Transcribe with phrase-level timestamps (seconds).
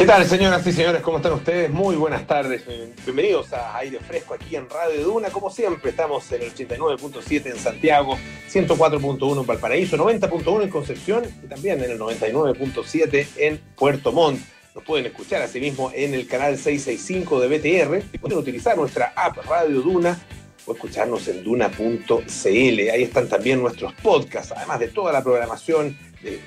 [0.00, 1.02] ¿Qué tal, señoras y señores?
[1.02, 1.70] ¿Cómo están ustedes?
[1.70, 2.64] Muy buenas tardes.
[3.04, 5.28] Bienvenidos a Aire Fresco aquí en Radio Duna.
[5.28, 8.16] Como siempre, estamos en el 89.7 en Santiago,
[8.50, 14.40] 104.1 en Valparaíso, 90.1 en Concepción y también en el 99.7 en Puerto Montt.
[14.74, 19.36] Nos pueden escuchar asimismo en el canal 665 de BTR y pueden utilizar nuestra app
[19.46, 20.18] Radio Duna
[20.64, 22.48] o escucharnos en duna.cl.
[22.48, 25.94] Ahí están también nuestros podcasts, además de toda la programación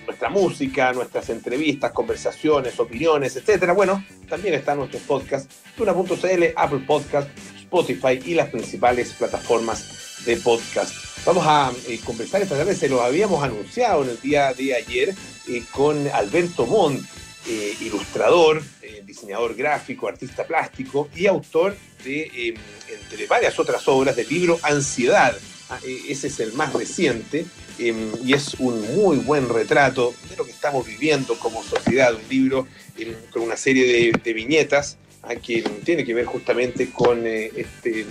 [0.06, 3.74] nuestra música, nuestras entrevistas, conversaciones, opiniones, etcétera.
[3.74, 10.94] Bueno, también están nuestros podcasts, Tuna.cl, Apple Podcast, Spotify y las principales plataformas de podcast.
[11.26, 15.16] Vamos a eh, conversar esta tarde, se lo habíamos anunciado en el día de ayer
[15.48, 17.04] eh, con Alberto Montt,
[17.48, 18.62] eh, ilustrador,
[19.06, 22.56] diseñador gráfico, artista plástico y autor de, em,
[22.90, 25.36] entre varias otras obras, del libro Ansiedad.
[25.74, 27.46] Ah, ese es el más reciente
[27.80, 32.22] Em, y es un muy buen retrato de lo que estamos viviendo como sociedad, un
[32.30, 37.52] libro em, con una serie de, viñetas ah, que tiene que ver justamente con eh,
[37.56, 38.06] este,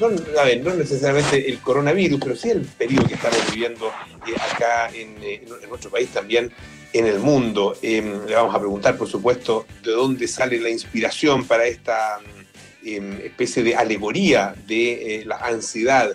[0.00, 3.88] no, no necesariamente el coronavirus, pero sí el periodo que estamos viviendo
[4.26, 6.50] eh, acá en, eh, en, nuestro país también
[6.94, 7.76] en el mundo.
[7.82, 12.20] Em, le vamos a preguntar, por supuesto, de dónde sale la inspiración para esta
[12.82, 16.14] especie de alegoría de la ansiedad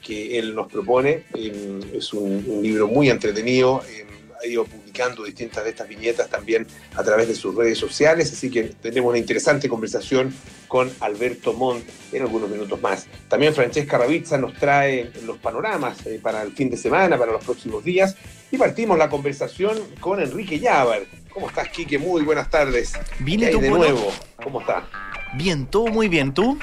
[0.00, 1.24] que él nos propone.
[1.34, 4.06] Em, es un, libro muy entretenido, em,
[4.42, 8.50] ha ido publicando distintas de estas viñetas también a través de sus redes sociales, así
[8.50, 10.34] que tendremos una interesante conversación
[10.68, 13.06] con Alberto Montt en algunos minutos más.
[13.28, 17.44] También Francesca Ravizza nos trae los panoramas eh, para el fin de semana, para los
[17.44, 18.16] próximos días,
[18.50, 21.02] y partimos la conversación con Enrique Llávar.
[21.32, 21.98] ¿Cómo estás, Quique?
[21.98, 22.92] Muy buenas tardes.
[23.20, 24.12] Bien, de nuevo?
[24.42, 24.86] ¿Cómo está?
[25.34, 26.34] Bien, todo muy bien.
[26.34, 26.58] ¿Tú?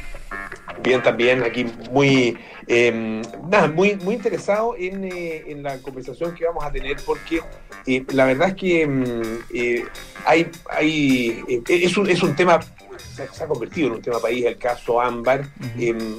[0.81, 2.37] Bien, también aquí muy
[2.71, 7.41] Em, nada, muy, muy interesado eh, en, la conversación que vamos a tener porque
[7.87, 9.03] eh, la verdad es que em,
[9.51, 9.85] eh,
[10.23, 12.59] hay, hay es, un, es un tema
[12.99, 15.47] se, ha convertido en un tema país el caso Ámbar,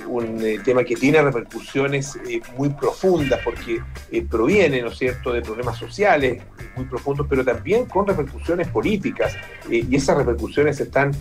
[0.06, 3.80] un eh, tema que tiene repercusiones eh, muy profundas porque
[4.11, 6.42] eh, proviene, ¿no es cierto?, de problemas sociales
[6.77, 9.35] muy profundos, pero también con repercusiones políticas.
[9.68, 11.13] y esas repercusiones están,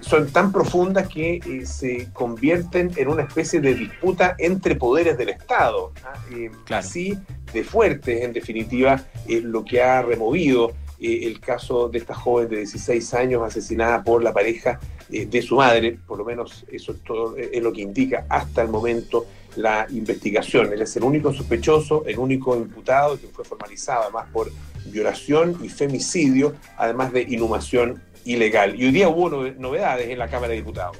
[0.00, 5.92] son tan profundas que se convierten en una especie de disputa entre poderes del Estado.
[6.04, 6.76] ¿ah?
[6.76, 7.18] Así
[7.52, 13.14] de fuerte, en definitiva, lo que ha removido el caso de esta joven de 16
[13.14, 14.78] años asesinada por la pareja
[15.10, 18.26] eh, de su madre, por lo menos eso es, todo, eh, es lo que indica
[18.28, 19.26] hasta el momento
[19.56, 20.72] la investigación.
[20.72, 24.50] Él es el único sospechoso, el único imputado que fue formalizado además por
[24.86, 28.80] violación y femicidio, además de inhumación ilegal.
[28.80, 30.96] Y hoy día hubo novedades en la Cámara de Diputados.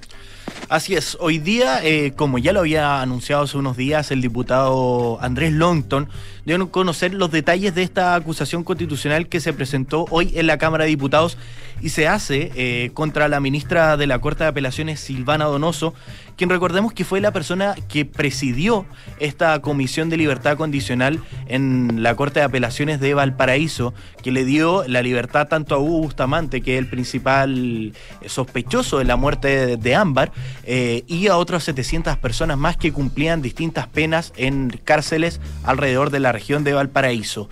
[0.68, 5.18] Así es, hoy día, eh, como ya lo había anunciado hace unos días el diputado
[5.22, 6.08] Andrés Longton,
[6.44, 10.84] deben conocer los detalles de esta acusación constitucional que se presentó hoy en la Cámara
[10.84, 11.38] de Diputados
[11.80, 15.94] y se hace eh, contra la ministra de la Corte de Apelaciones, Silvana Donoso,
[16.36, 18.86] quien recordemos que fue la persona que presidió
[19.18, 23.92] esta comisión de libertad condicional en la Corte de Apelaciones de Valparaíso,
[24.22, 27.92] que le dio la libertad tanto a Hugo Bustamante, que es el principal
[28.26, 30.32] sospechoso de la muerte de, Ámbar,
[30.64, 36.20] eh, y a otras 700 personas más que cumplían distintas penas en cárceles alrededor de
[36.20, 37.48] la región de Valparaíso.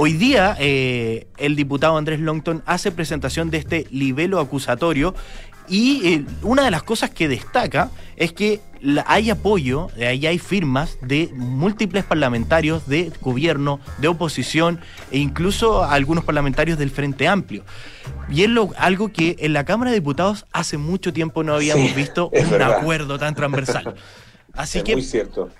[0.00, 5.12] Hoy día eh, el diputado Andrés Longton hace presentación de este libelo acusatorio
[5.68, 8.60] y eh, una de las cosas que destaca es que
[9.06, 14.78] hay apoyo, ahí hay firmas de múltiples parlamentarios de gobierno, de oposición
[15.10, 17.64] e incluso algunos parlamentarios del Frente Amplio.
[18.30, 22.30] Y es algo que en la Cámara de Diputados hace mucho tiempo no habíamos visto
[22.30, 23.96] un acuerdo tan transversal.
[24.58, 24.96] Así que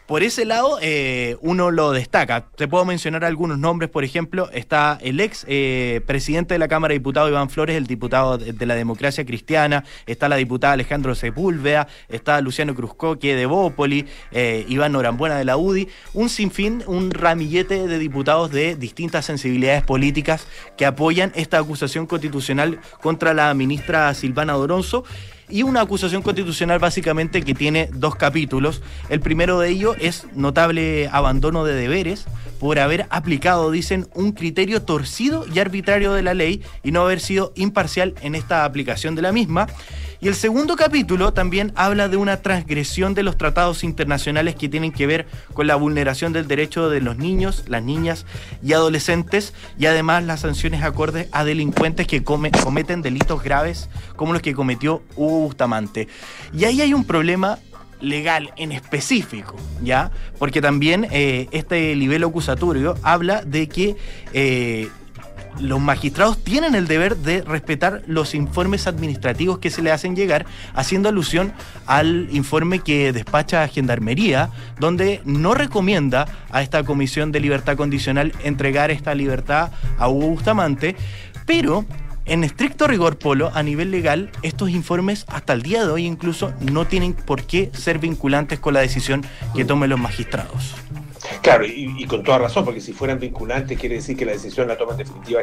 [0.06, 2.48] por ese lado eh, uno lo destaca.
[2.56, 6.91] Te puedo mencionar algunos nombres, por ejemplo, está el ex eh, presidente de la Cámara
[6.92, 11.87] de Diputados, Iván Flores, el diputado de, la democracia cristiana, está la diputada Alejandro Sepúlveda,
[12.08, 17.87] está Luciano Cruzcoque de Bópoli, eh, Iván Norambuena de la UDI, un sinfín, un ramillete
[17.87, 24.55] de diputados de distintas sensibilidades políticas que apoyan esta acusación constitucional contra la ministra Silvana
[24.55, 25.05] Doronzo
[25.49, 28.83] y una acusación constitucional básicamente que tiene dos capítulos.
[29.09, 32.27] El primero de ellos es notable abandono de deberes
[32.58, 37.20] por haber aplicado, dicen, un criterio torcido y arbitrario de la ley y no haber
[37.20, 39.66] sido imparcial en esta aplicación de la misma.
[40.20, 44.90] Y el segundo capítulo también habla de una transgresión de los tratados internacionales que tienen
[44.90, 48.26] que ver con la vulneración del derecho de los niños, las niñas
[48.61, 54.43] y adolescentes y además las sanciones acordes a delincuentes que cometen delitos graves como los
[54.43, 56.08] que cometió Hugo Bustamante.
[56.52, 57.61] Y ahí hay un problema
[58.00, 60.11] legal en específico, ¿ya?
[60.39, 63.97] Porque también eh, este nivel acusatorio habla de que
[64.33, 64.89] eh,
[65.61, 70.47] los magistrados tienen el deber de respetar los informes administrativos que se le hacen llegar,
[70.75, 71.53] haciendo alusión
[71.87, 78.91] al informe que despacha Gendarmería, donde no recomienda a esta Comisión de Libertad Condicional entregar
[78.91, 80.97] esta libertad a Hugo Bustamante,
[81.47, 81.85] pero
[82.28, 86.52] en estricto rigor, Polo, a nivel legal, estos informes hasta el día de hoy incluso
[86.60, 90.75] no tienen por qué ser vinculantes con la decisión que tomen los magistrados.
[91.42, 94.76] Claro, y, con toda razón, porque si fueran vinculantes quiere decir que la decisión la
[94.76, 95.42] toma en definitiva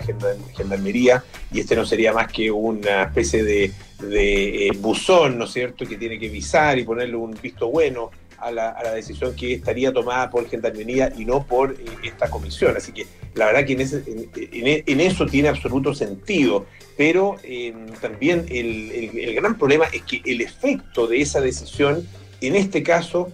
[0.55, 3.71] Gendarmería y este no sería más que una especie de,
[4.01, 8.51] eh, buzón, ¿no es cierto?, que tiene que visar y ponerle un visto bueno a
[8.51, 12.75] la, decisión que estaría tomada por Gendarmería y no por eh, esta comisión.
[12.77, 16.65] Así que la verdad que en, eso tiene absoluto sentido.
[16.97, 22.07] Pero em, también el, gran problema es que el efecto de esa decisión,
[22.41, 23.31] en este caso,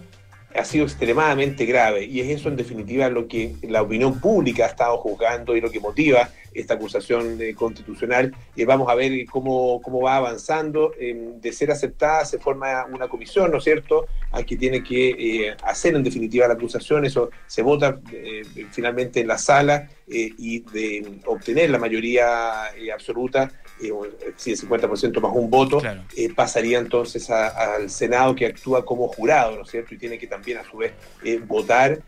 [0.54, 4.68] ha sido extremadamente grave y es eso en definitiva lo que la opinión pública ha
[4.68, 8.34] estado juzgando y lo que motiva esta acusación eh, constitucional.
[8.56, 10.92] Eh, vamos a ver cómo, cómo va avanzando.
[10.98, 15.10] Em, de ser aceptada se forma una comisión, ¿no es cierto?, a que tiene que
[15.10, 17.04] eh, hacer en definitiva la acusación.
[17.04, 18.00] Eso se vota
[18.70, 23.50] finalmente en la sala y de obtener la mayoría absoluta
[24.36, 25.80] si el 50% más un voto,
[26.34, 29.94] pasaría entonces al Senado que actúa como jurado, ¿no es cierto?
[29.94, 30.92] Y tiene que también a su vez
[31.46, 32.00] votar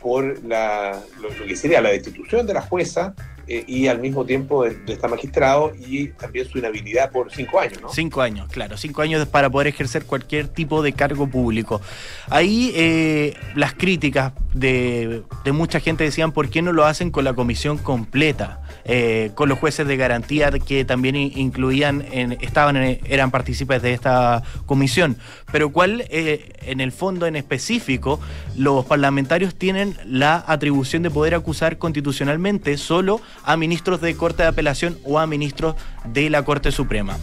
[0.00, 3.14] por la, lo, que sería la destitución de la jueza
[3.46, 7.88] eh, y al mismo tiempo estar magistrado y también su inhabilidad por cinco años, ¿no?
[7.88, 11.80] Cinco años, claro, cinco años para poder ejercer cualquier tipo de cargo público.
[12.28, 17.24] Ahí eh, las críticas de, de, mucha gente decían por qué no lo hacen con
[17.24, 18.62] la comisión completa,
[18.92, 24.42] eh, con los jueces de garantía que también incluían, en, estaban eran partícipes de esta
[24.66, 25.16] comisión,
[25.52, 28.18] pero cuál en el fondo en específico
[28.56, 34.48] los parlamentarios tienen la atribución de poder acusar constitucionalmente solo a ministros de Corte de
[34.48, 37.16] Apelación o a ministros de la Corte Suprema.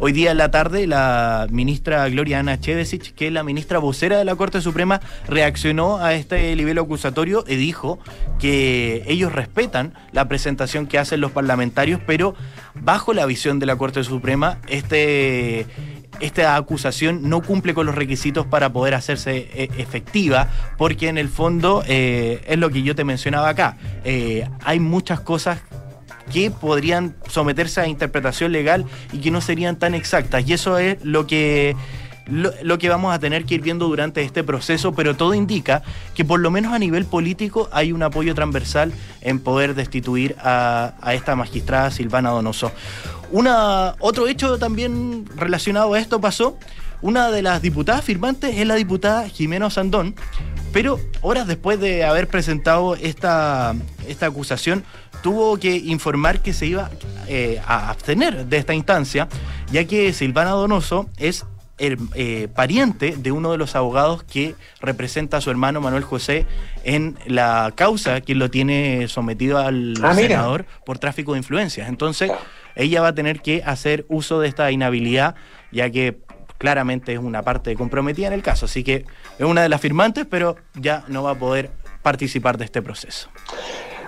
[0.00, 4.18] Hoy día en la tarde, la ministra Gloria Ana Chevesich, que es la ministra vocera
[4.18, 8.00] de la Corte Suprema, reaccionó a este nivel acusatorio y dijo
[8.40, 12.34] que ellos respetan la presentación que hacen los parlamentarios, pero
[12.74, 15.66] bajo la visión de la Corte Suprema, este
[16.20, 20.48] esta acusación no cumple con los requisitos para poder hacerse eh, efectiva,
[20.78, 23.76] porque en el fondo eh, es lo que yo te mencionaba acá.
[24.04, 25.60] Eh, hay muchas cosas
[26.32, 30.46] que podrían someterse a interpretación legal y que no serían tan exactas.
[30.48, 31.76] Y eso es lo que
[32.26, 35.82] lo, que vamos a tener que ir viendo durante este proceso, pero todo indica
[36.14, 40.94] que por lo menos a nivel político hay un apoyo transversal en poder destituir a,
[41.00, 42.72] a esta magistrada Silvana Donoso.
[43.30, 46.58] Una, otro hecho también relacionado a esto pasó.
[47.02, 50.14] Una de las diputadas firmantes es la diputada Jimena Sandón,
[50.72, 53.74] pero horas después de haber presentado esta,
[54.08, 54.84] esta acusación,
[55.24, 56.90] tuvo que informar que se iba
[57.28, 59.26] eh, a abstener de esta instancia,
[59.72, 61.46] ya que Silvana Donoso es
[61.78, 66.44] el eh, pariente de uno de los abogados que representa a su hermano Manuel José
[66.84, 71.88] en la causa que lo tiene sometido al ah, senador por tráfico de influencias.
[71.88, 72.30] Entonces,
[72.76, 75.36] ella va a tener que hacer uso de esta inhabilidad,
[75.72, 76.18] ya que
[76.58, 78.66] claramente es una parte comprometida en el caso.
[78.66, 79.06] Así que
[79.38, 81.70] es una de las firmantes, pero ya no va a poder
[82.02, 83.30] participar de este proceso.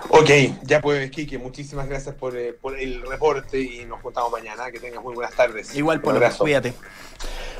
[0.09, 0.29] Ok,
[0.63, 4.71] ya pues, Kike, muchísimas gracias eh, por, el reporte y nos contamos mañana.
[4.71, 5.75] Que tengas muy buenas tardes.
[5.75, 6.73] Igual, por cuídate.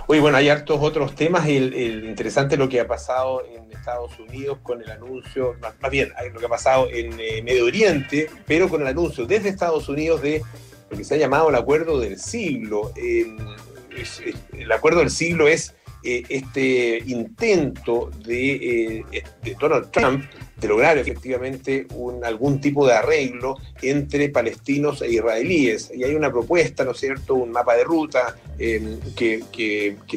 [0.07, 1.47] Oye, bueno, hay hartos otros temas.
[1.47, 6.13] El, el interesante lo que ha pasado en Estados Unidos con el anuncio, más, bien,
[6.33, 10.21] lo que ha pasado en eh, Medio Oriente, pero con el anuncio desde Estados Unidos
[10.21, 10.41] de
[10.89, 12.93] lo que se ha llamado el acuerdo del siglo.
[12.95, 19.03] el acuerdo del siglo es eh, este intento de,
[19.43, 20.23] de Donald Trump
[20.59, 25.91] de lograr efectivamente un, algún tipo de arreglo entre palestinos e israelíes.
[25.93, 29.43] Y hay una propuesta, ¿no es cierto?, un mapa de ruta em, que,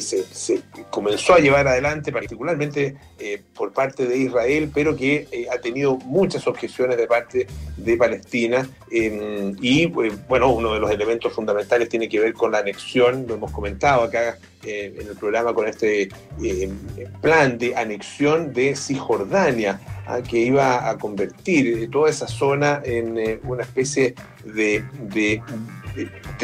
[0.00, 5.58] se, comenzó a llevar adelante, particularmente eh, por parte de Israel, pero que eh, ha
[5.58, 8.68] tenido muchas objeciones de parte de Palestina.
[8.90, 13.26] Em, y eh, bueno, uno de los elementos fundamentales tiene que ver con la anexión,
[13.28, 16.08] lo hemos comentado acá en el programa, con este
[16.42, 16.76] em,
[17.20, 19.80] plan de anexión de Cisjordania
[20.28, 24.14] que iba a convertir toda esa zona en eh, una especie
[24.44, 24.82] de,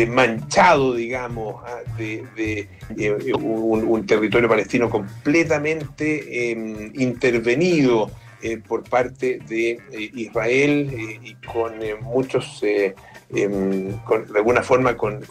[0.09, 1.81] manchado, digamos, ¿ah?
[1.97, 8.11] de, eh, un, territorio palestino completamente em, intervenido
[8.43, 9.81] eh, por parte de
[10.15, 12.99] Israel y con muchos, em,
[13.31, 15.25] de alguna forma, con,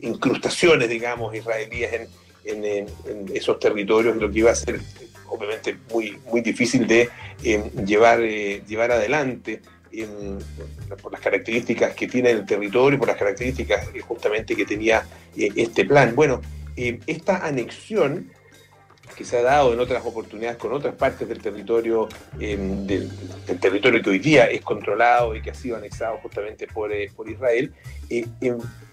[0.00, 2.86] incrustaciones, digamos, israelíes en, en,
[3.34, 4.80] esos territorios, lo que iba a ser
[5.28, 7.08] obviamente muy, muy difícil de
[7.42, 9.60] eh, llevar, eh, llevar adelante.
[11.02, 15.04] por las características que tiene el territorio, por las características justamente que tenía
[15.36, 16.14] este plan.
[16.14, 16.40] Bueno,
[16.76, 18.30] esta anexión
[19.14, 23.10] que se ha dado en otras oportunidades con otras partes del territorio, del,
[23.60, 27.28] territorio que hoy día es controlado y que ha sido anexado justamente por, eh, por
[27.28, 27.72] Israel,
[28.08, 28.26] eh,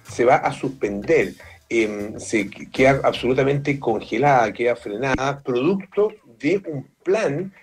[0.10, 1.34] se va a suspender,
[1.70, 7.54] em, se queda absolutamente congelada, queda frenada, producto de un plan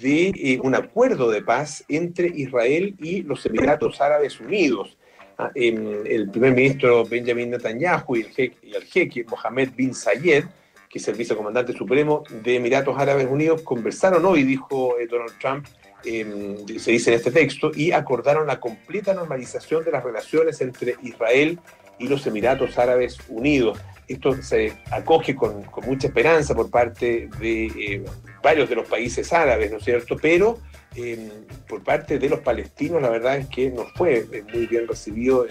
[0.00, 4.96] de eh, un acuerdo de paz entre Israel y los Emiratos Árabes Unidos.
[5.38, 10.44] Ah, el primer ministro Benjamin Netanyahu y el, jeque, jeque Mohammed bin Zayed
[10.88, 15.66] que es el vicecomandante supremo de Emiratos Árabes Unidos, conversaron hoy, dijo eh, Donald Trump,
[16.04, 20.96] em, se dice en este texto, y acordaron la completa normalización de las relaciones entre
[21.02, 23.78] Israel y los Emiratos Árabes Unidos.
[24.08, 28.04] Esto se acoge con, mucha esperanza por parte de eh,
[28.42, 30.16] varios de los países árabes, ¿no es cierto?
[30.16, 30.58] Pero
[30.94, 31.28] em,
[31.68, 35.46] por parte de los palestinos, la verdad es que no fue eh, muy bien recibido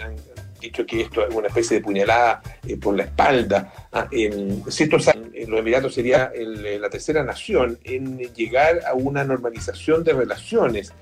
[0.66, 3.72] dicho que esto es una especie de puñalada eh, por la espalda.
[3.92, 10.14] Ah, en, los Emiratos sería eh, la tercera nación en llegar a una normalización de
[10.14, 10.94] relaciones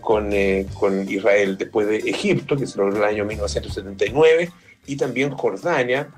[0.00, 4.50] con, eh, con, Israel, después de Egipto, que se logró en el año 1979,
[4.86, 6.08] y también Jordania,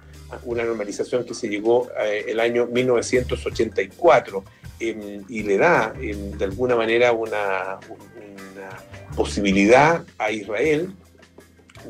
[0.44, 4.44] una normalización que se llegó el año 1984
[4.78, 7.80] em, y le da em, de alguna manera una,
[8.16, 10.94] una posibilidad a Israel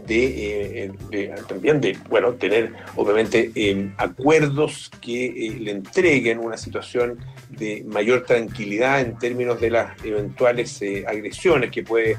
[0.09, 7.19] eh, de, también de bueno tener obviamente eh, acuerdos que eh, le entreguen una situación
[7.51, 12.17] de mayor tranquilidad en términos de las eventuales agresiones que puede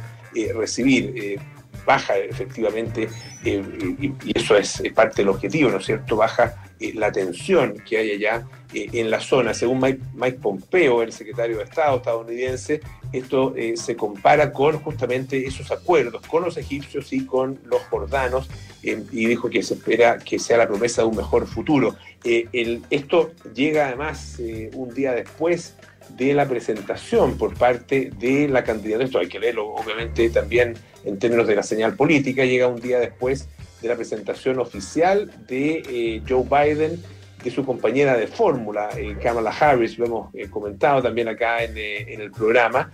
[0.53, 1.39] recibir
[1.85, 3.09] baja efectivamente
[3.43, 6.55] y, eso es, parte del objetivo no es cierto baja
[6.95, 11.97] la tensión que hay allá en la zona según Mike Pompeo el secretario de Estado
[11.97, 17.81] estadounidense esto eh, se compara con justamente esos acuerdos con los egipcios y con los
[17.83, 18.49] jordanos
[18.83, 21.95] eh, y dijo que se espera que sea la promesa de un mejor futuro.
[22.23, 24.37] Eh, esto llega además
[24.73, 25.75] un día después
[26.17, 31.19] de la presentación por parte de la candidata, esto hay que leerlo obviamente también en
[31.19, 33.47] términos de la señal política, llega un día después
[33.81, 37.01] de la presentación oficial de Joe Biden
[37.43, 38.89] de su compañera de fórmula,
[39.21, 42.91] Kamala Harris, lo hemos comentado también acá en, en el programa,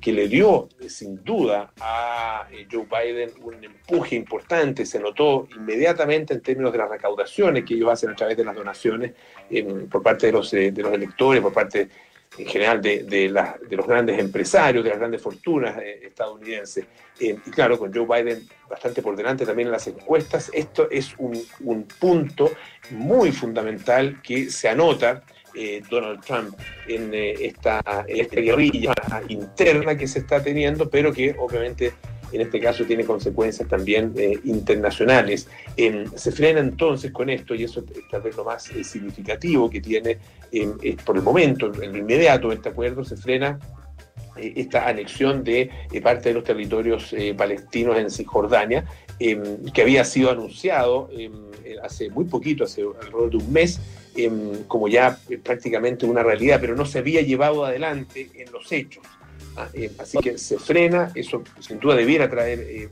[0.00, 5.48] que le dio eh, sin duda a eh, Joe Biden un empuje importante, se notó
[5.56, 9.12] inmediatamente en términos de las recaudaciones que ellos hacen a través de las donaciones
[9.90, 11.88] por parte de los, eh, de los electores, por parte
[12.38, 13.28] en general de, de,
[13.76, 16.86] los grandes empresarios, de las grandes fortunas estadounidenses.
[17.18, 21.14] Em, y claro, con Joe Biden bastante por delante también en las encuestas, esto es
[21.18, 22.50] un, un punto
[22.90, 25.22] muy fundamental que se anota
[25.58, 26.54] eh, Donald Trump
[26.86, 28.92] en, eh, esta, guerrilla
[29.28, 31.94] interna que se está teniendo, pero que obviamente
[32.32, 35.48] en este caso tiene consecuencias también eh, internacionales.
[36.14, 40.18] se frena entonces con esto, y eso es tal vez lo más significativo que tiene
[41.04, 43.58] por el momento, en lo inmediato, este acuerdo, se frena
[44.36, 45.70] esta anexión de
[46.02, 48.84] parte de los territorios palestinos en Cisjordania,
[49.18, 51.08] que había sido anunciado
[51.82, 53.80] hace muy poquito, hace alrededor de un mes,
[54.16, 59.04] Em, como ya prácticamente una realidad, pero no se había llevado adelante en los hechos.
[59.56, 59.68] ¿Ah?
[59.72, 62.88] Em, así que se frena, eso sin duda debiera traer eh,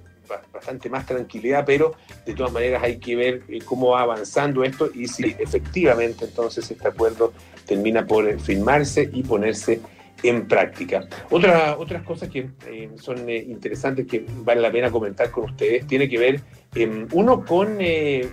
[0.52, 1.94] bastante más tranquilidad, pero
[2.24, 6.70] de todas maneras hay que ver eh, cómo va avanzando esto y si efectivamente entonces
[6.70, 7.32] este acuerdo
[7.66, 9.80] termina por eh, firmarse y ponerse
[10.22, 11.06] en práctica.
[11.30, 12.48] Otra, otras cosas que
[12.96, 16.40] son interesantes que vale la pena comentar con ustedes tiene que ver,
[16.74, 18.26] em, uno, con eh,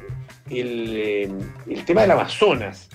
[0.50, 2.89] el, tema del Amazonas,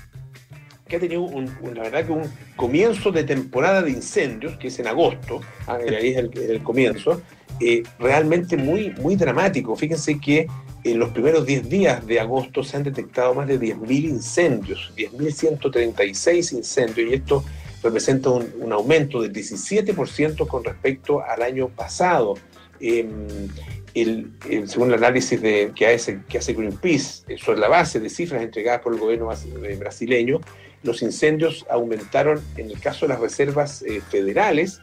[0.88, 4.78] que ha tenido, un, la verdad, que un comienzo de temporada de incendios, que es
[4.78, 7.20] en agosto, ah, ahí es el, comienzo,
[7.60, 9.74] eh, realmente muy, muy dramático.
[9.74, 10.46] Fíjense que
[10.84, 16.52] en los primeros 10 días de agosto se han detectado más de 10.000 incendios, 10.136
[16.52, 17.44] incendios, y esto
[17.82, 22.34] representa un, aumento del 17% con respecto al año pasado.
[22.78, 23.26] Em,
[23.94, 24.30] el,
[24.66, 28.82] según el análisis de, que, hace, que hace Greenpeace sobre la base de cifras entregadas
[28.82, 30.40] por el gobierno eh, brasileño,
[30.86, 34.80] los incendios aumentaron, en el caso de las reservas eh, federales,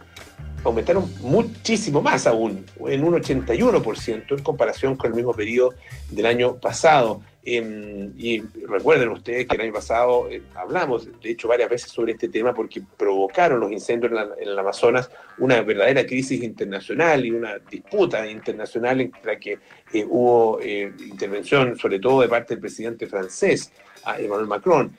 [0.63, 5.73] aumentaron muchísimo más aún, en un 81% en comparación con el mismo periodo
[6.09, 7.21] del año pasado.
[7.45, 12.13] Em, y recuerden ustedes que el año pasado eh, hablamos, de hecho, varias veces sobre
[12.13, 17.59] este tema porque provocaron los incendios en, el Amazonas una verdadera crisis internacional y una
[17.59, 19.59] disputa internacional en la que
[19.93, 23.73] eh, hubo intervención, sobre todo de parte del presidente francés,
[24.17, 24.97] Emmanuel Macron.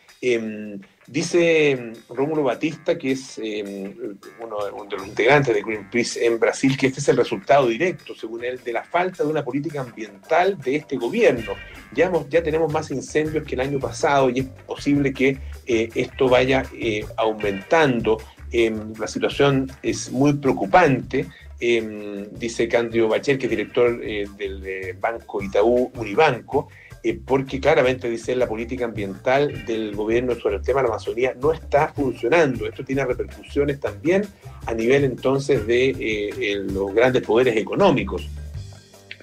[1.06, 3.94] Em, Dice mm, Rómulo Batista, que es eh,
[4.40, 8.44] uno, de los integrantes de Greenpeace en Brasil, que este es el resultado directo, según
[8.44, 11.52] él, de la falta de una política ambiental de este gobierno.
[11.94, 12.10] Ya,
[12.42, 17.04] tenemos más incendios que el año pasado y es posible que eh, esto vaya eh,
[17.16, 18.18] aumentando.
[18.50, 21.26] Em, la situación es muy preocupante,
[21.60, 26.68] em, dice Candio Bacher, que es director del Banco Itaú Unibanco.
[27.06, 31.36] Eh, porque claramente dice la política ambiental del gobierno sobre el tema de la Amazonía
[31.38, 32.66] no está funcionando.
[32.66, 34.24] Esto tiene repercusiones también
[34.64, 38.26] a nivel entonces de eh, los grandes poderes económicos.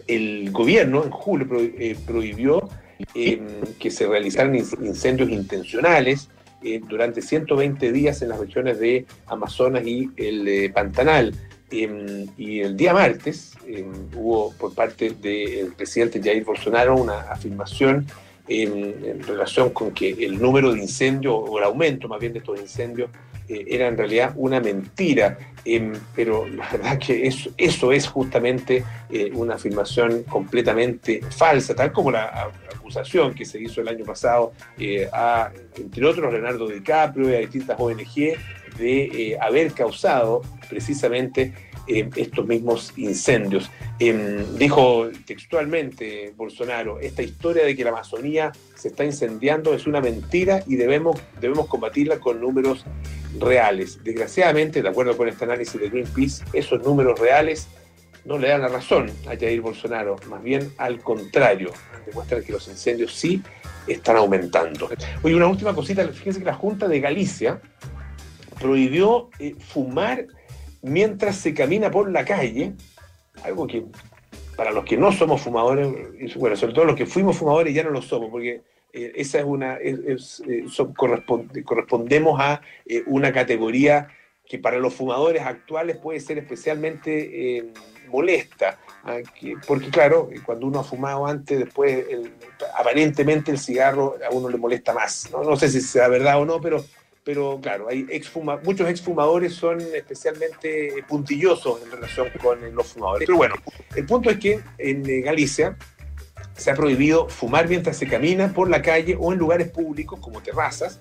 [0.06, 2.70] El gobierno en julio eh, prohibió
[3.16, 6.30] que se realizaran incendios intencionales
[6.88, 11.34] durante 120 días en las regiones de Amazonas y el Pantanal.
[11.72, 18.06] Em, y el día martes em, hubo por parte del presidente Jair Bolsonaro una afirmación
[18.48, 22.60] en, relación con que el número de incendios, o el aumento más bien de estos
[22.60, 23.10] incendios,
[23.48, 25.38] eh, era en realidad una mentira.
[25.64, 31.92] Em, pero la verdad que eso, eso es justamente eh, una afirmación completamente falsa, tal
[31.92, 37.30] como la acusación que se hizo el año pasado eh, a, entre otros, Leonardo DiCaprio
[37.30, 38.36] y a distintas ONG
[38.82, 41.54] de haber causado precisamente
[41.88, 43.70] eh, estos mismos incendios.
[43.98, 50.00] Em, dijo textualmente Bolsonaro, esta historia de que la Amazonía se está incendiando es una
[50.00, 52.86] mentira y debemos, debemos combatirla con números
[53.40, 54.00] reales.
[54.04, 57.68] Desgraciadamente, de acuerdo con este análisis de Greenpeace, esos números reales
[58.26, 61.72] no le dan la razón a Jair Bolsonaro, más bien al contrario,
[62.06, 63.42] demuestran que los incendios sí
[63.88, 64.90] están aumentando.
[65.24, 67.60] Oye, una última cosita, fíjense que la Junta de Galicia
[68.62, 70.28] prohibió eh, fumar
[70.82, 72.74] mientras se camina por la calle,
[73.44, 73.84] algo que
[74.56, 75.88] para los que no somos fumadores,
[76.36, 78.62] bueno, sobre todo los que fuimos fumadores ya no lo somos, porque
[78.94, 80.18] eh, esa es una, eh,
[81.66, 82.62] correspondemos a
[83.08, 84.08] una categoría
[84.48, 87.72] que para los fumadores actuales puede ser especialmente
[88.10, 89.18] molesta, ¿ah?
[89.66, 92.06] porque claro, cuando uno ha fumado antes, después
[92.78, 95.30] aparentemente el cigarro a uno le molesta más.
[95.32, 95.44] ¿no?
[95.44, 96.84] no sé si sea verdad o no, pero
[97.24, 103.28] pero claro, hay exfuma, muchos exfumadores son especialmente puntillosos en relación con los fumadores.
[103.28, 103.56] Pero bueno,
[103.96, 105.78] el punto es que en eh, Galicia
[106.58, 110.42] se ha prohibido fumar mientras se camina por la calle o en lugares públicos como
[110.42, 111.00] terrazas,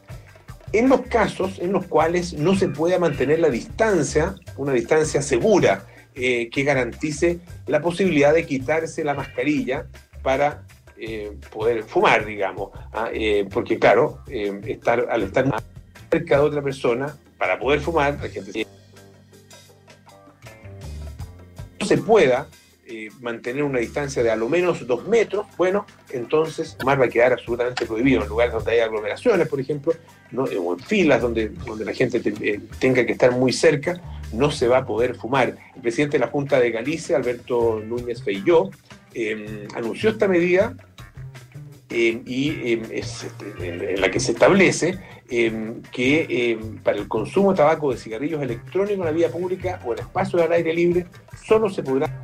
[0.73, 5.87] en los casos en los cuales no se pueda mantener la distancia, una distancia segura
[6.15, 9.87] eh, que garantice la posibilidad de quitarse la mascarilla
[10.23, 10.65] para
[10.99, 12.71] eh, poder fumar, digamos.
[12.93, 13.09] ¿ah?
[13.51, 15.47] porque claro, estar, al estar
[16.11, 18.67] cerca de otra persona para poder fumar, la gente
[21.81, 22.49] no se pueda
[22.87, 27.09] eh, mantener una distancia de a lo menos dos metros, bueno, entonces fumar va a
[27.09, 29.95] quedar absolutamente prohibido en lugares donde hay aglomeraciones, por ejemplo,
[30.33, 30.47] ¿no?
[30.49, 34.01] Eh, o en filas donde, donde la gente eh, tenga que estar muy cerca,
[34.33, 35.57] no se va a poder fumar.
[35.77, 38.71] El presidente de la Junta de Galicia, Alberto Núñez Feilló,
[39.75, 40.77] anunció esta medida
[41.91, 44.99] y es, este, en la que se establece
[45.33, 49.93] Em, que para el consumo de tabaco de cigarrillos electrónicos en la vía pública o
[49.93, 51.07] en espacios al aire libre
[51.47, 52.21] solo se podrá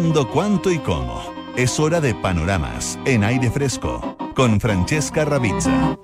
[0.00, 1.22] cuándo, cuánto y cómo?
[1.56, 5.98] Es hora de panoramas en aire fresco con Francesca Ravizza.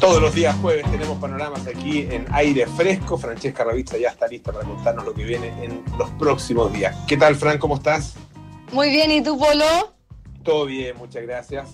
[0.00, 3.18] Todos los días jueves tenemos panoramas aquí en aire fresco.
[3.18, 6.96] Francesca Ravizza ya está lista para contarnos lo que viene en los próximos días.
[7.06, 7.58] ¿Qué tal, Fran?
[7.58, 8.14] ¿Cómo estás?
[8.72, 9.92] Muy bien, ¿y tú, Polo?
[10.42, 11.68] Todo bien, muchas gracias.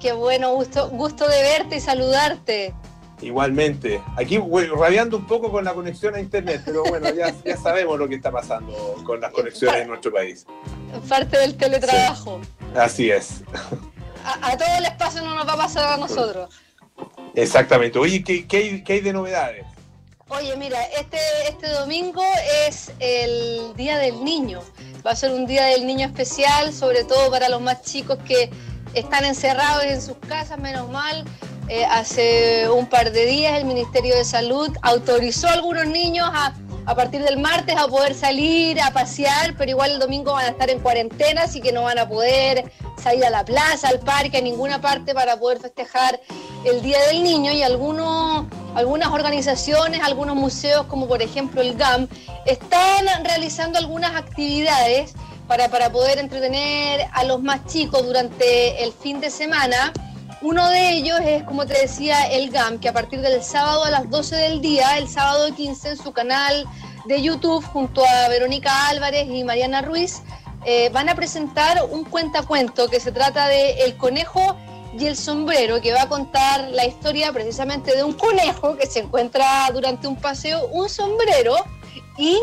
[0.00, 2.74] Qué bueno, gusto, gusto de verte y saludarte.
[3.20, 4.00] Igualmente.
[4.16, 4.38] Aquí
[4.76, 8.16] rabiando un poco con la conexión a Internet, pero bueno, ya, ya sabemos lo que
[8.16, 8.72] está pasando
[9.04, 10.46] con las conexiones en nuestro país.
[11.08, 12.40] Parte del teletrabajo.
[12.76, 13.42] Así es.
[14.24, 16.54] A, todo el espacio no nos va a pasar a nosotros.
[17.34, 17.98] Exactamente.
[17.98, 19.64] Oye, ¿qué, qué, hay, de novedades?
[20.28, 22.22] Oye, mira, este, este domingo
[22.66, 24.60] es el Día del Niño.
[25.06, 28.50] Va a ser un Día del Niño especial, sobre todo para los más chicos que
[28.94, 31.24] están encerrados en sus casas, menos mal
[31.68, 36.54] eh, hace un par de días el Ministerio de Salud autorizó a algunos niños a,
[36.86, 40.48] a, partir del martes a poder salir a pasear, pero igual el domingo van a
[40.48, 44.38] estar en cuarentena, así que no van a poder salir a la plaza, al parque,
[44.38, 46.18] a ninguna parte para poder festejar
[46.64, 52.08] el Día del Niño y algunos, algunas organizaciones, algunos museos como por ejemplo el GAM,
[52.46, 55.12] están realizando algunas actividades
[55.46, 59.92] para, para poder entretener a los más chicos durante el fin de semana.
[60.40, 63.90] Uno de ellos es, como te decía, el GAM, que a partir del sábado a
[63.90, 66.64] las 12 del día, el sábado 15, en su canal
[67.06, 70.22] de YouTube, junto a Verónica Álvarez y Mariana Ruiz,
[70.64, 74.56] eh, van a presentar un cuentacuento que se trata de El conejo
[74.96, 79.00] y el sombrero, que va a contar la historia precisamente de un conejo que se
[79.00, 81.56] encuentra durante un paseo un sombrero
[82.16, 82.38] y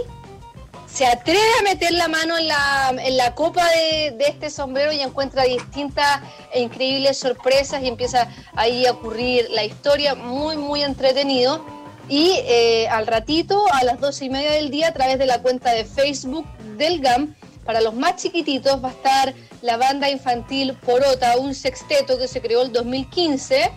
[0.95, 6.21] se atreve a meter la mano en la, copa de, este sombrero y encuentra distintas
[6.53, 11.65] e increíbles sorpresas y empieza ahí a ocurrir la historia, muy, muy entretenido.
[12.07, 15.41] Y eh, al ratito, a las doce y media del día, a través de la
[15.41, 16.45] cuenta de Facebook
[16.77, 22.17] del GAM, para los más chiquititos va a estar la banda infantil Porota, un sexteto
[22.17, 23.69] que se creó el 2015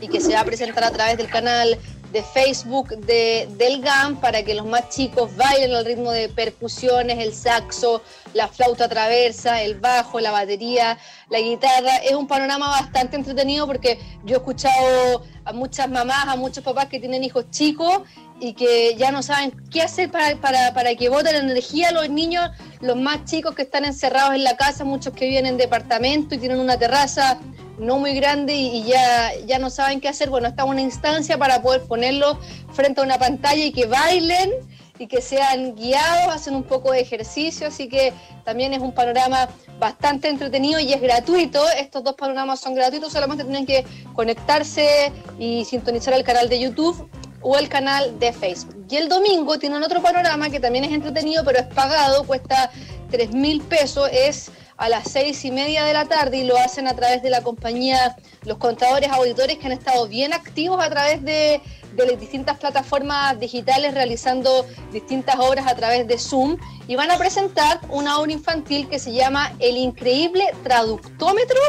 [0.00, 1.78] y que se va a presentar a través del canal
[2.12, 7.18] de Facebook de, del GAM para que los más chicos bailen al ritmo de percusiones,
[7.18, 8.02] el saxo,
[8.34, 11.96] la flauta traversa, el bajo, la batería, la guitarra.
[11.98, 16.86] Es un panorama bastante entretenido porque yo he escuchado a muchas mamás, a muchos papás
[16.86, 18.02] que tienen hijos chicos
[18.40, 22.50] y que ya no saben qué hacer para, para, para que voten energía los niños,
[22.80, 26.38] los más chicos que están encerrados en la casa, muchos que viven en departamento y
[26.38, 27.38] tienen una terraza
[27.78, 30.30] no muy grande y, ya, ya no saben qué hacer.
[30.30, 32.38] Bueno, está una instancia para poder ponerlo
[32.72, 34.50] frente a una pantalla y que bailen
[34.98, 38.12] y que sean guiados, hacen un poco de ejercicio, así que
[38.44, 39.48] también es un panorama
[39.78, 41.62] bastante entretenido y es gratuito.
[41.70, 47.08] Estos dos panoramas son gratuitos, solamente tienen que conectarse y sintonizar el canal de YouTube
[47.40, 48.86] o el canal de Facebook.
[48.88, 52.70] Y el domingo tienen otro panorama que también es entretenido, pero es pagado, cuesta
[53.10, 54.50] 3 mil pesos, es
[54.80, 57.42] a las seis y media de la tarde y lo hacen a través de la
[57.42, 61.60] compañía Los Contadores Auditores que han estado bien activos a través de,
[61.98, 66.56] las distintas plataformas digitales realizando distintas obras a través de Zoom
[66.88, 71.60] y van a presentar una obra infantil que se llama El Increíble Traductómetro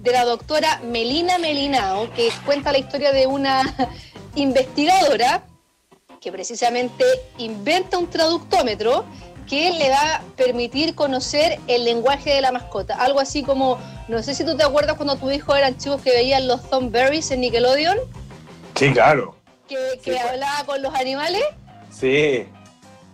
[0.00, 3.62] de la doctora Melina Melinao, que cuenta la historia de una
[4.36, 5.42] investigadora
[6.20, 7.04] que precisamente
[7.38, 9.04] inventa un traductómetro
[9.48, 12.96] que le va a permitir conocer el lenguaje de la mascota.
[12.96, 16.10] Algo así como, no sé si tú te acuerdas cuando tu hijo eran chicos que
[16.10, 17.98] veían los Thornberries en Nickelodeon.
[18.74, 19.36] Sí, claro.
[19.68, 20.20] Que, pues.
[20.20, 21.44] hablaba con los animales.
[21.90, 22.48] Sí.